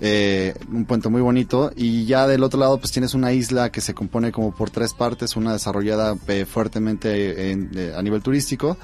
[0.00, 3.80] eh, un puente muy bonito y ya del otro lado pues tienes una isla que
[3.80, 8.76] se compone como por tres partes, una desarrollada eh, fuertemente en, eh, a nivel turístico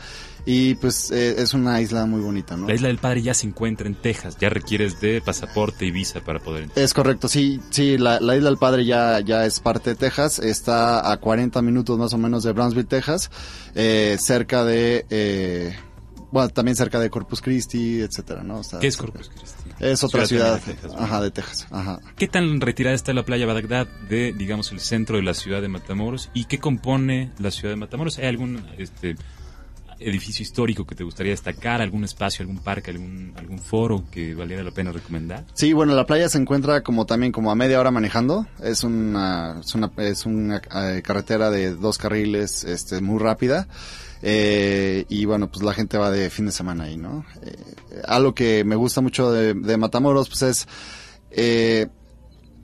[0.44, 2.66] y pues eh, es una isla muy bonita, ¿no?
[2.66, 6.20] La isla del Padre ya se encuentra en Texas, ya requieres de pasaporte y visa
[6.20, 6.84] para poder entrar.
[6.84, 10.38] Es correcto, sí, sí, la, la isla del Padre ya, ya es parte de Texas,
[10.38, 13.30] está a 40 minutos más o menos de Brownsville, Texas,
[13.74, 15.76] eh, cerca de...
[16.32, 18.60] Bueno, también cerca de Corpus Christi, etcétera, ¿no?
[18.60, 19.70] O sea, ¿Qué es Corpus Christi?
[19.78, 22.00] Es otra ciudad, ciudad de Texas, ajá, de Texas, ajá.
[22.16, 25.68] ¿Qué tan retirada está la playa Bagdad de, digamos, el centro de la ciudad de
[25.68, 26.30] Matamoros?
[26.32, 28.18] ¿Y qué compone la ciudad de Matamoros?
[28.18, 29.16] ¿Hay algún este,
[29.98, 31.82] edificio histórico que te gustaría destacar?
[31.82, 35.44] ¿Algún espacio, algún parque, algún, algún foro que valiera la pena recomendar?
[35.52, 38.46] Sí, bueno, la playa se encuentra como también como a media hora manejando.
[38.62, 43.68] Es una, es una, es una eh, carretera de dos carriles, este, muy rápida.
[44.22, 47.24] Eh, y bueno, pues la gente va de fin de semana ahí, ¿no?
[47.42, 47.56] Eh,
[48.06, 50.68] algo que me gusta mucho de, Matamoros, pues es
[51.30, 51.88] eh,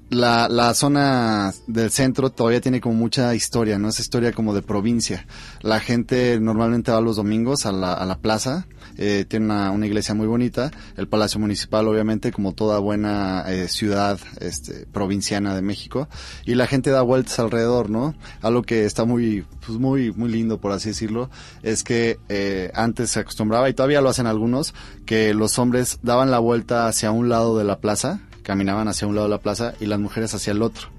[0.09, 3.89] la, la zona del centro todavía tiene como mucha historia, ¿no?
[3.89, 5.27] Es historia como de provincia.
[5.61, 8.67] La gente normalmente va los domingos a la, a la plaza.
[8.99, 14.19] Eh, tiene una, iglesia muy bonita, el Palacio Municipal obviamente como toda buena eh, ciudad
[14.41, 16.09] este, provinciana de México
[16.45, 18.15] y la gente da vueltas alrededor, ¿no?
[18.43, 21.31] Algo que está muy, pues muy, muy lindo por así decirlo,
[21.63, 24.75] es que eh, antes se acostumbraba y todavía lo hacen algunos,
[25.07, 29.15] que los hombres daban la vuelta hacia un lado de la plaza, caminaban hacia un
[29.15, 30.98] lado de la plaza y las mujeres hacia el otro.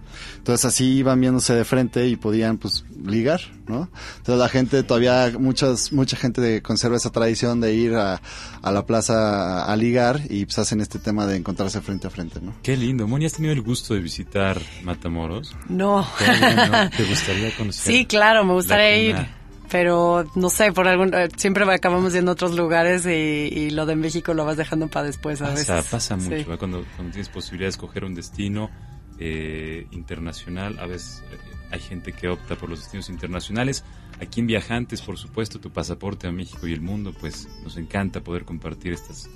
[0.50, 3.88] Entonces así iban viéndose de frente y podían pues ligar, ¿no?
[4.18, 8.20] Entonces la gente todavía, muchas, mucha gente conserva esa tradición de ir a,
[8.64, 12.42] a la plaza a, ligar y pues hacen este tema de encontrarse frente a frente,
[12.42, 12.56] ¿no?
[12.64, 13.08] Qué lindo.
[13.08, 15.56] Moni, ¿has tenido el gusto de visitar Matamoros?
[15.68, 16.08] No.
[16.98, 17.94] ¿Te gustaría conocer?
[17.94, 19.40] Sí, claro, me gustaría ir
[19.70, 23.96] pero no sé, por algún eh, siempre acabamos yendo a otros lugares y, lo de
[23.96, 26.58] México lo vas dejando para después a pasa, Pasa mucho, ¿eh?
[26.58, 28.72] cuando, cuando, tienes posibilidad de escoger un destino
[29.20, 31.24] eh, internacional, a veces
[31.72, 33.84] hay gente que opta por los destinos internacionales.
[34.20, 38.24] Aquí en Viajantes, por supuesto, tu pasaporte a México y el mundo, pues nos encanta
[38.24, 39.30] poder compartir estas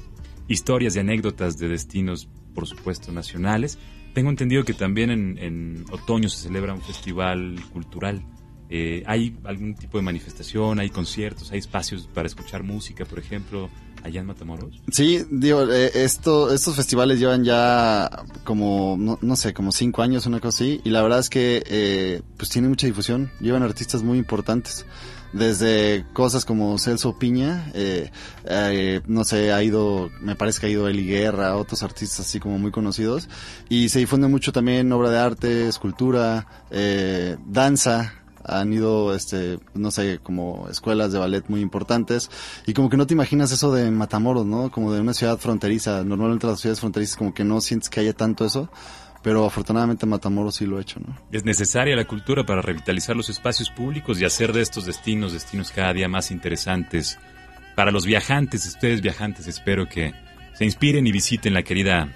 [0.47, 3.77] historias y anécdotas de destinos, por supuesto, nacionales.
[4.13, 8.25] Tengo entendido que también en, en otoño se celebra un festival cultural
[8.75, 10.79] eh, ¿Hay algún tipo de manifestación?
[10.79, 11.51] ¿Hay conciertos?
[11.51, 13.69] ¿Hay espacios para escuchar música, por ejemplo,
[14.03, 14.81] allá en Matamoros?
[14.91, 18.09] Sí, digo, eh, esto, estos festivales llevan ya
[18.43, 22.21] como, no, sé, como cinco años, una cosa así, y la verdad es que eh,
[22.37, 24.85] pues tienen mucha difusión, llevan artistas muy importantes
[25.31, 27.71] desde cosas como Celso Piña,
[29.07, 32.59] no sé, ha ido, me parece que ha ido Eli Guerra, otros artistas así como
[32.59, 33.29] muy conocidos,
[33.67, 36.45] y se difunde mucho también obra de arte, escultura,
[37.47, 42.29] danza, han ido, este, no sé, como escuelas de ballet muy importantes
[42.65, 44.71] y como que no te imaginas eso de Matamoros, ¿no?
[44.71, 46.03] Como de una ciudad fronteriza.
[46.03, 48.69] Normalmente las ciudades fronterizas como que no sientes que haya tanto eso,
[49.21, 51.15] pero afortunadamente Matamoros sí lo ha hecho, ¿no?
[51.31, 55.71] Es necesaria la cultura para revitalizar los espacios públicos y hacer de estos destinos destinos
[55.71, 57.17] cada día más interesantes.
[57.75, 60.13] Para los viajantes, ustedes viajantes, espero que
[60.53, 62.13] se inspiren y visiten la querida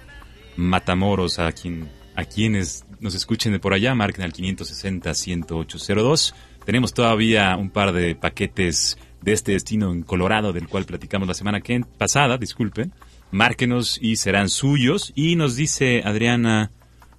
[0.56, 6.34] Matamoros, a quien a quienes nos escuchen de por allá, marquen al 560-10802.
[6.64, 11.34] Tenemos todavía un par de paquetes de este destino en Colorado, del cual platicamos la
[11.34, 12.92] semana que pasada, disculpen.
[13.30, 15.12] Márquenos y serán suyos.
[15.14, 16.70] Y nos dice Adriana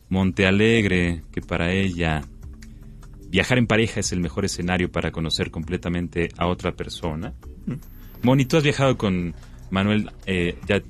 [0.10, 2.24] Montealegre que para ella
[3.30, 7.34] viajar en pareja es el mejor escenario para conocer completamente a otra persona.
[8.24, 9.36] Moni, tú has viajado con
[9.70, 10.82] Manuel eh, ya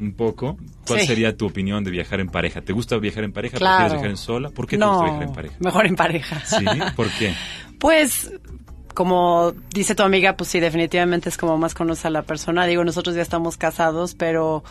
[0.00, 0.56] un poco.
[0.86, 2.60] ¿Cuál sería tu opinión de viajar en pareja?
[2.60, 3.58] ¿Te gusta viajar en pareja?
[3.58, 3.76] Claro.
[3.76, 4.50] ¿Prefieres viajar en sola?
[4.50, 5.56] ¿Por qué te gusta viajar en pareja?
[5.60, 6.42] Mejor en pareja.
[6.44, 6.64] ¿Sí?
[6.96, 7.34] ¿Por qué?
[7.76, 8.30] Pues
[8.94, 12.64] como dice tu amiga, pues sí, definitivamente es como más conoce a la persona.
[12.64, 14.64] Digo, nosotros ya estamos casados, pero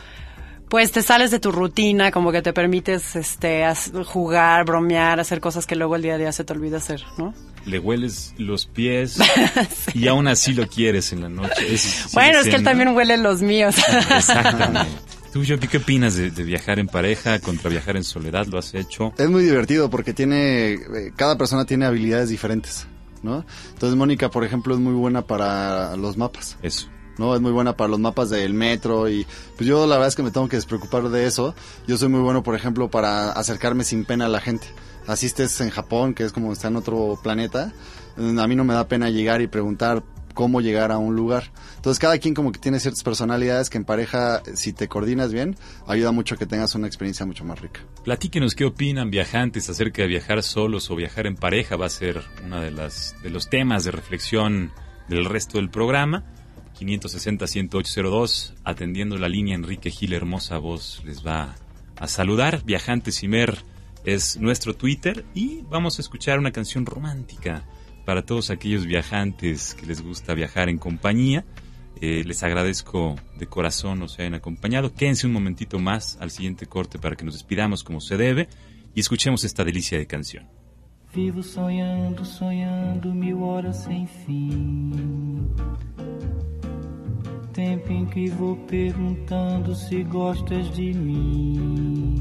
[0.69, 3.63] pues te sales de tu rutina, como que te permites este
[4.05, 7.35] jugar, bromear, hacer cosas que luego el día a día se te olvida hacer, ¿no?
[7.65, 9.17] Le hueles los pies
[9.93, 11.77] y aún así lo quieres en la noche.
[12.13, 13.75] bueno, es que él también huele los míos.
[14.09, 14.91] Exactamente.
[15.33, 18.45] ¿Tú, qué opinas de, viajar en pareja contra viajar en soledad?
[18.45, 19.13] ¿Lo has hecho?
[19.17, 22.85] Es muy divertido porque tiene, eh, cada persona tiene habilidades diferentes,
[23.23, 23.43] ¿no?
[23.69, 26.57] Entonces Mónica, por ejemplo, es muy buena para los mapas.
[26.61, 26.87] Eso.
[27.17, 27.35] ¿no?
[27.35, 30.23] Es muy buena para los mapas del metro y pues yo la verdad es que
[30.23, 31.55] me tengo que despreocupar de eso.
[31.87, 34.67] Yo soy muy bueno, por ejemplo, para acercarme sin pena a la gente.
[35.07, 37.73] Así estés en Japón, que es como está en otro planeta,
[38.17, 41.51] a mí no me da pena llegar y preguntar cómo llegar a un lugar.
[41.75, 45.55] Entonces cada quien como que tiene ciertas personalidades que en pareja, si te coordinas bien,
[45.87, 47.81] ayuda mucho a que tengas una experiencia mucho más rica.
[48.03, 51.75] Platíquenos qué opinan viajantes acerca de viajar solos o viajar en pareja.
[51.75, 54.71] Va a ser uno de, de los temas de reflexión
[55.07, 56.23] del resto del programa.
[56.79, 61.55] 560-10802, atendiendo la línea Enrique Gil, hermosa voz, les va
[61.97, 62.63] a saludar.
[62.65, 63.63] Viajantes Imer
[64.05, 67.63] es nuestro Twitter y vamos a escuchar una canción romántica
[68.05, 71.45] para todos aquellos viajantes que les gusta viajar en compañía.
[72.01, 74.93] Eh, les agradezco de corazón nos hayan acompañado.
[74.93, 78.49] Quédense un momentito más al siguiente corte para que nos despidamos como se debe
[78.93, 80.47] y escuchemos esta delicia de canción.
[81.13, 85.47] Vivo sonhando, sonhando mil horas sem fim.
[87.53, 92.17] Tempo em que vou perguntando se gostas de mim.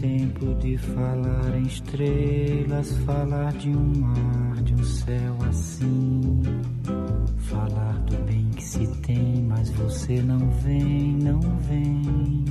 [0.00, 6.40] Tempo de falar em estrelas, falar de um mar, de um céu assim.
[7.36, 12.44] Falar do bem que se tem, mas você não vem, não vem.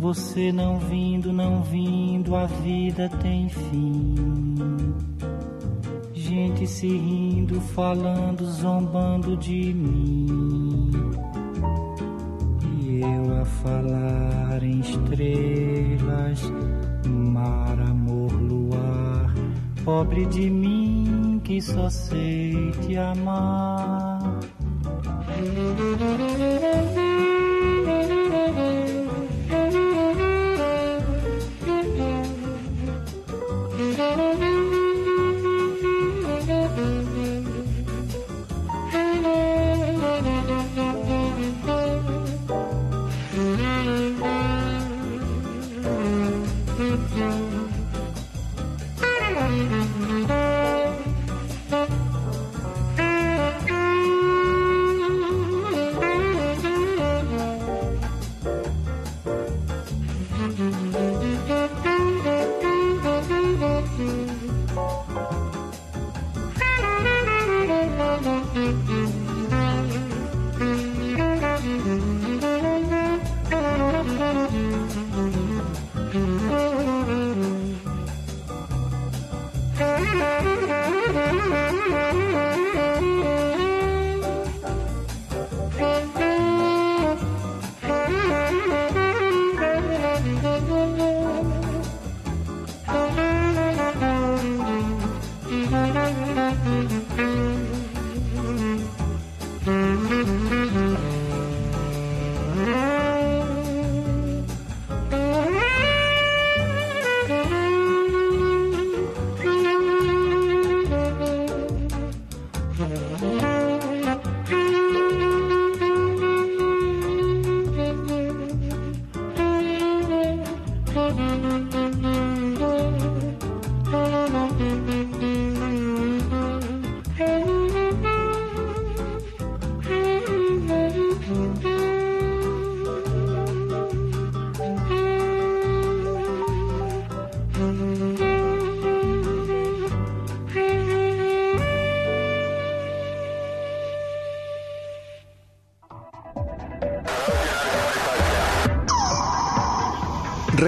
[0.00, 4.14] Você não vindo, não vindo, a vida tem fim.
[6.12, 10.61] Gente se rindo, falando, zombando de mim
[13.02, 16.40] eu a falar em estrelas,
[17.06, 19.34] mar, amor, luar,
[19.84, 24.40] pobre de mim que só sei te amar.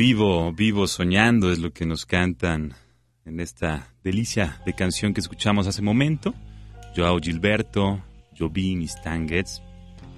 [0.00, 2.72] Vivo, vivo soñando es lo que nos cantan
[3.26, 6.32] en esta delicia de canción que escuchamos hace momento.
[6.96, 8.02] Joao Gilberto,
[8.34, 9.60] Jobim y Stan Getz.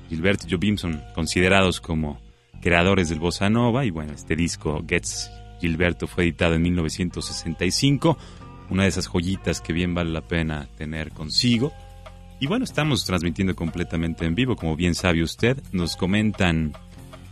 [0.08, 2.20] Gilberto y Jobim son considerados como
[2.60, 5.28] creadores del bossa nova y bueno, este disco Getz
[5.60, 8.16] Gilberto fue editado en 1965,
[8.70, 11.72] una de esas joyitas que bien vale la pena tener consigo.
[12.38, 15.60] Y bueno, estamos transmitiendo completamente en vivo, como bien sabe usted.
[15.72, 16.72] Nos comentan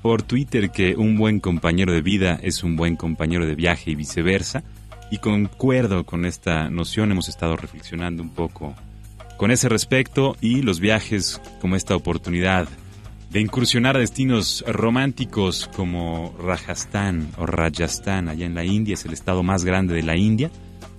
[0.02, 3.94] por Twitter que un buen compañero de vida es un buen compañero de viaje y
[3.94, 4.62] viceversa.
[5.10, 8.74] Y concuerdo con esta noción, hemos estado reflexionando un poco
[9.36, 12.68] con ese respecto y los viajes como esta oportunidad
[13.30, 19.12] de incursionar a destinos románticos como Rajasthan o Rajasthan allá en la India, es el
[19.12, 20.50] estado más grande de la India.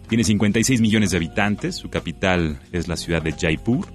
[0.08, 3.88] Tiene 56 millones de habitantes, su capital es la ciudad de Jaipur.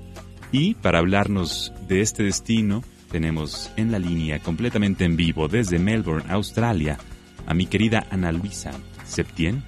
[0.52, 6.30] Y para hablarnos de este destino, tenemos en la línea completamente en vivo desde Melbourne,
[6.30, 6.98] Australia,
[7.46, 8.72] a mi querida Ana Luisa
[9.04, 9.62] Septien.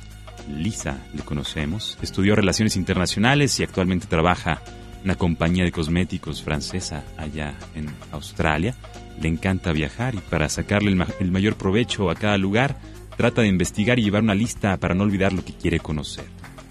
[0.49, 1.99] Lisa, le conocemos.
[2.01, 4.63] Estudió Relaciones Internacionales y actualmente trabaja
[4.97, 8.75] en una compañía de cosméticos francesa allá en Australia.
[9.21, 12.79] Le encanta viajar y para sacarle el, el mayor provecho a cada lugar,
[13.17, 16.25] trata de investigar y llevar una lista para no olvidar lo que quiere conocer.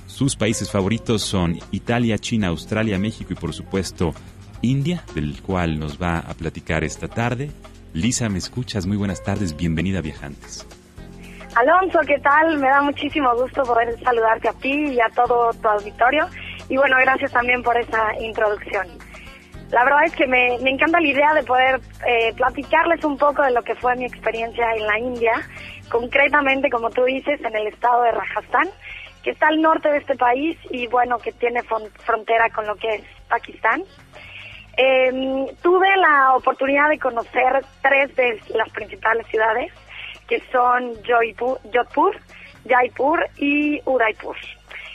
[0.07, 4.15] Sus países favoritos son Italia, China, Australia, México y por supuesto
[4.61, 7.51] India, del cual nos va a platicar esta tarde.
[7.93, 8.85] Lisa, ¿me escuchas?
[8.85, 10.67] Muy buenas tardes, bienvenida Viajantes.
[11.55, 12.59] Alonso, ¿qué tal?
[12.59, 16.27] Me da muchísimo gusto poder saludarte a ti y a todo tu auditorio.
[16.69, 18.87] Y bueno, gracias también por esa introducción.
[19.71, 23.41] La verdad es que me, me encanta la idea de poder eh, platicarles un poco
[23.41, 25.33] de lo que fue mi experiencia en la India,
[25.89, 28.69] concretamente, como tú dices, en el estado de Rajasthan,
[29.23, 32.95] que está al norte de este país y bueno, que tiene frontera con lo que
[32.95, 33.83] es Pakistán.
[34.77, 35.11] Eh,
[35.61, 39.71] tuve la oportunidad de conocer tres de las principales ciudades,
[40.27, 42.15] que son Jodhpur,
[42.67, 44.35] Jaipur y Udaipur.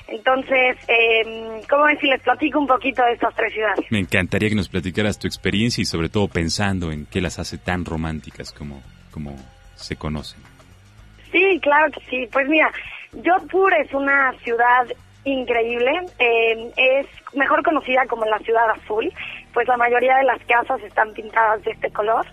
[0.09, 3.87] Entonces, eh, ¿cómo ves si les platico un poquito de estas tres ciudades?
[3.91, 7.57] Me encantaría que nos platicaras tu experiencia y sobre todo pensando en qué las hace
[7.57, 9.37] tan románticas como, como
[9.75, 10.41] se conocen.
[11.31, 12.29] Sí, claro que sí.
[12.31, 12.71] Pues mira,
[13.13, 14.87] Jodhpur es una ciudad
[15.25, 15.91] increíble.
[16.19, 19.11] Eh, es mejor conocida como la ciudad azul.
[19.53, 22.27] Pues la mayoría de las casas están pintadas de este color.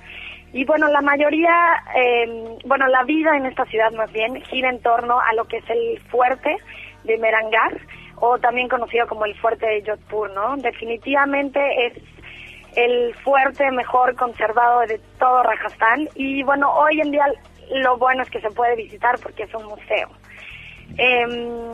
[0.51, 4.81] Y bueno, la mayoría, eh, bueno, la vida en esta ciudad más bien gira en
[4.81, 6.57] torno a lo que es el fuerte
[7.03, 7.79] de Merangar,
[8.15, 10.57] o también conocido como el fuerte de Jodhpur, ¿no?
[10.57, 11.93] Definitivamente es
[12.75, 17.25] el fuerte mejor conservado de todo Rajasthan y bueno, hoy en día
[17.71, 20.09] lo bueno es que se puede visitar porque es un museo.
[20.97, 21.71] Em,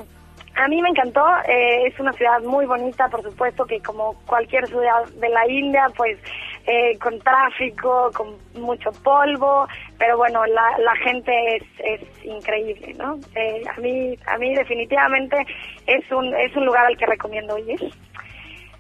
[0.56, 4.66] a mí me encantó, eh, es una ciudad muy bonita, por supuesto que como cualquier
[4.68, 6.18] ciudad de la India, pues
[6.66, 13.20] eh, con tráfico, con mucho polvo, pero bueno, la, gente es, es increíble, ¿no?
[13.36, 15.46] Eh, a mí a mí definitivamente
[15.88, 17.80] es un es un lugar al que recomiendo ir.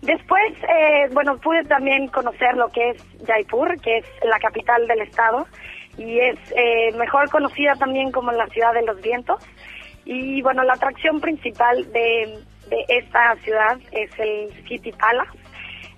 [0.01, 0.53] Después,
[1.13, 5.47] bueno, pude también conocer lo que es Jaipur, que es la capital del estado
[5.97, 6.37] y es
[6.95, 9.43] mejor conocida también como la ciudad de los vientos.
[10.05, 12.39] Y bueno, la atracción principal de,
[12.87, 15.37] esta ciudad es el City Palace,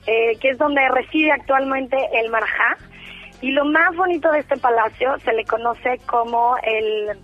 [0.06, 2.78] eh, que es donde reside actualmente el Marajá.
[3.42, 7.18] Y lo más bonito de este palacio se le conoce como el,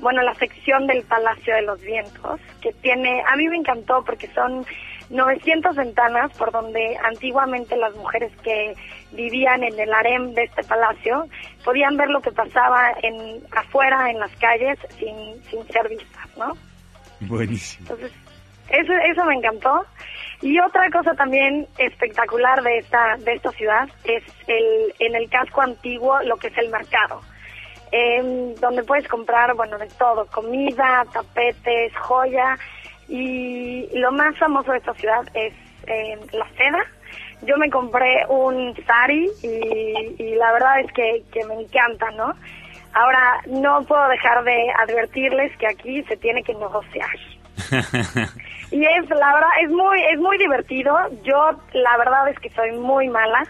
[0.00, 4.28] bueno, la sección del Palacio de los Vientos, que tiene, a mí me encantó porque
[4.28, 4.64] son
[5.10, 8.74] 900 ventanas por donde antiguamente las mujeres que
[9.12, 11.26] vivían en el harem de este palacio
[11.64, 16.56] podían ver lo que pasaba en afuera en las calles sin, sin ser vistas, ¿no?
[17.20, 17.86] Buenísimo.
[17.90, 18.12] Entonces,
[18.70, 19.84] eso, eso me encantó.
[20.40, 25.62] Y otra cosa también espectacular de esta, de esta ciudad es el, en el casco
[25.62, 27.20] antiguo lo que es el mercado.
[27.90, 32.58] em, donde puedes comprar, bueno, de todo, comida, tapetes, joya,
[33.08, 35.54] y lo más famoso de esta ciudad es
[35.86, 36.84] eh, la seda.
[37.42, 42.34] Yo me compré un sari y, y la verdad es que, que me encanta, ¿no?
[42.92, 47.10] Ahora, no puedo dejar de advertirles que aquí se tiene que negociar.
[48.70, 50.94] Y es, la verdad, es muy, es muy divertido.
[51.24, 53.46] Yo, la verdad es que soy muy mala,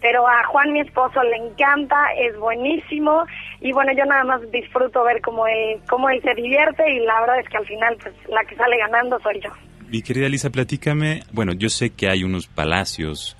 [0.00, 3.24] pero a Juan, mi esposo, le encanta, es buenísimo.
[3.60, 7.20] Y bueno, yo nada más disfruto ver cómo él, cómo él se divierte y la
[7.20, 9.50] verdad es que al final, pues, la que sale ganando soy yo.
[9.88, 11.22] Mi querida Lisa, platícame.
[11.32, 13.38] Bueno, yo sé que hay unos palacios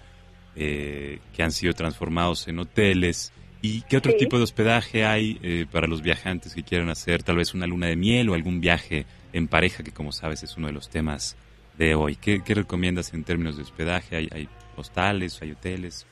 [0.56, 3.34] eh, que han sido transformados en hoteles.
[3.60, 4.18] ¿Y qué otro Sí.
[4.18, 7.86] tipo de hospedaje hay eh, para los viajantes que quieran hacer tal vez una luna
[7.86, 11.36] de miel o algún viaje en pareja, que como sabes es uno de los temas
[11.76, 12.16] de hoy?
[12.16, 14.16] ¿Qué, qué recomiendas en términos de hospedaje?
[14.16, 16.06] ¿Hay, hay hostales, hay hoteles?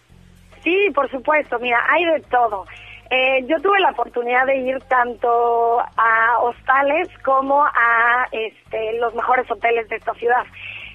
[0.65, 2.67] Sí, por supuesto, mira, hay de todo.
[3.11, 9.49] Eh, yo tuve la oportunidad de ir tanto a hostales como a este, los mejores
[9.49, 10.43] hoteles de esta ciudad.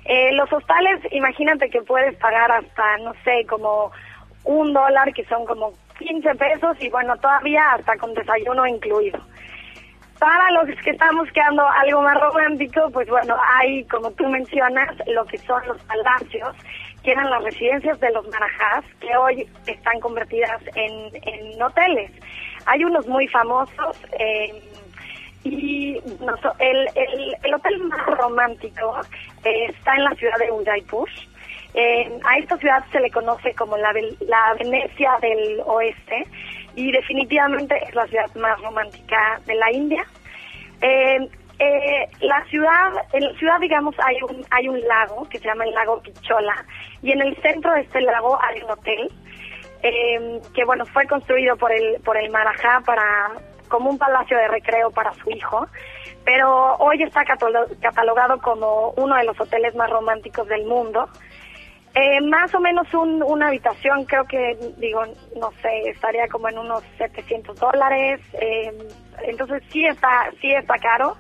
[0.03, 3.91] Eh, los hostales, imagínate que puedes pagar hasta, no sé, como
[4.43, 5.71] un dólar, que son como
[6.01, 9.19] 15 pesos, y bueno, todavía hasta con desayuno incluido.
[10.19, 15.25] Para los que estamos buscando algo más romántico, pues bueno, hay, como tú mencionas, lo
[15.25, 16.55] que son los palacios,
[17.03, 22.11] que eran las residencias de los marajás, que hoy están convertidas en, en hoteles.
[22.67, 24.61] Hay unos muy famosos, eh,
[25.43, 28.95] y no el, el, el hotel más romántico
[29.43, 31.09] eh, está en la ciudad de Udaipur.
[31.74, 33.93] A esta ciudad se le conoce como la,
[34.59, 36.28] Venecia del Oeste
[36.76, 40.05] y definitivamente es la ciudad más romántica de la India.
[40.82, 45.45] Eh, eh, la ciudad, en la ciudad digamos hay un hay un lago que se
[45.45, 46.65] llama el lago Pichola
[47.03, 49.11] y en el centro de este lago hay un hotel
[49.84, 53.32] eh, que bueno fue construido por el por el Marajá para
[53.67, 55.65] como un palacio de recreo para su hijo,
[56.26, 61.07] pero hoy está catalo- catalogado como uno de los hoteles más románticos del mundo.
[61.93, 65.03] Eh, más o menos un, una habitación, creo que, digo,
[65.37, 68.21] no sé, estaría como en unos 700 dólares.
[68.33, 68.71] eh,
[69.27, 71.17] entonces sí está, sí está caro.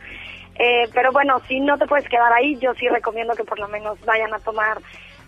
[0.55, 3.67] Eh, pero bueno, si no te puedes quedar ahí, yo sí recomiendo que por lo
[3.67, 4.77] menos vayan a tomar,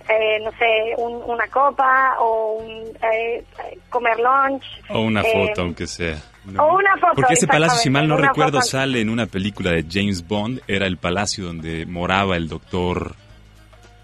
[0.09, 3.43] eh, no sé, un- una copa o un, eh,
[3.89, 4.63] comer lunch.
[4.89, 6.17] O una foto, aunque sea.
[6.57, 8.69] o una foto, Porque ese palacio, si mal no recuerdo, foto.
[8.69, 10.61] sale en una película de James Bond.
[10.67, 13.15] Era el palacio donde moraba el doctor...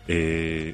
[0.07, 0.73] Eh,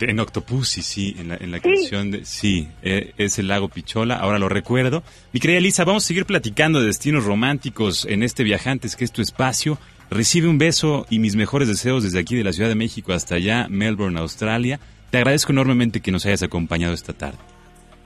[0.00, 1.62] en Octopussy, sí, en la, en la Sí.
[1.64, 2.24] canción de...
[2.24, 5.02] Sí, eh, es el lago Pichola, ahora lo recuerdo.
[5.32, 9.12] Mi querida Elisa, vamos a seguir platicando de destinos románticos en este Viajantes, que es
[9.12, 9.78] tu espacio.
[10.10, 13.36] Recibe un beso y mis mejores deseos desde aquí de la Ciudad de México hasta
[13.36, 14.78] allá, Melbourne, Australia.
[15.10, 17.38] Te agradezco enormemente que nos hayas acompañado esta tarde.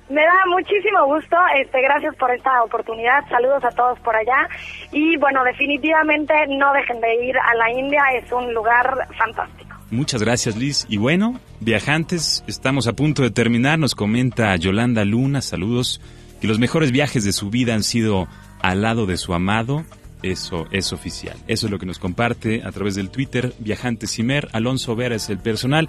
[0.09, 4.49] Me da muchísimo gusto, este, gracias por esta oportunidad, saludos a todos por allá
[4.93, 9.66] y bueno, definitivamente no dejen de ir a la India, es un lugar fantástico.
[9.91, 10.87] Muchas gracias, Liz.
[10.89, 13.79] Y bueno, viajantes, estamos a punto de terminar.
[13.79, 16.01] Nos comenta Yolanda Luna, saludos,
[16.41, 18.27] que los mejores viajes de su vida han sido
[18.61, 19.85] al lado de su amado.
[20.23, 21.37] Eso es oficial.
[21.47, 24.49] Eso es lo que nos comparte a través del Twitter Viajantes Cimer.
[24.53, 25.89] Alonso Vera es el personal.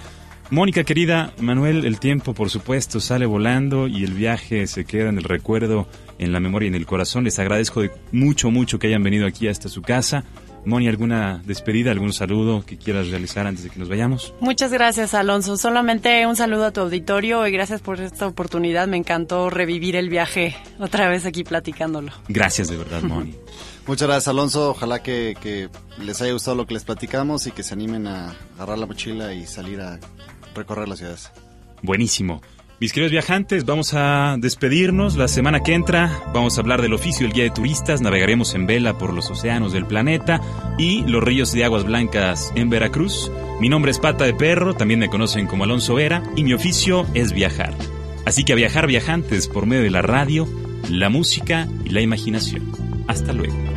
[0.49, 5.17] Mónica querida, Manuel, el tiempo por supuesto sale volando y el viaje se queda en
[5.17, 5.89] el recuerdo,
[6.19, 7.23] en la memoria y en el corazón.
[7.23, 10.23] Les agradezco de mucho, mucho que hayan venido aquí hasta su casa.
[10.67, 14.33] Moni, ¿alguna despedida, algún saludo que quieras realizar antes de que nos vayamos?
[14.41, 15.55] Muchas gracias, Alonso.
[15.55, 18.85] Solamente un saludo a tu auditorio y gracias por esta oportunidad.
[18.85, 22.11] Me encantó revivir el viaje otra vez aquí platicándolo.
[22.27, 23.33] Gracias de verdad, Moni.
[23.87, 24.71] Muchas gracias, Alonso.
[24.71, 25.69] Ojalá que, que
[26.03, 29.33] les haya gustado lo que les platicamos y que se animen a agarrar la mochila
[29.33, 30.01] y salir a
[30.53, 31.31] recorrer las ciudades.
[31.81, 32.41] Buenísimo.
[32.79, 35.15] Mis queridos viajantes, vamos a despedirnos.
[35.15, 38.67] La semana que entra vamos a hablar del oficio del guía de turistas, navegaremos en
[38.67, 40.41] vela por los océanos del planeta
[40.77, 43.31] y los ríos de aguas blancas en Veracruz.
[43.59, 47.07] Mi nombre es Pata de Perro, también me conocen como Alonso Vera y mi oficio
[47.15, 47.73] es viajar.
[48.25, 50.47] Así que a viajar viajantes por medio de la radio,
[50.87, 52.71] la música y la imaginación.
[53.07, 53.76] Hasta luego.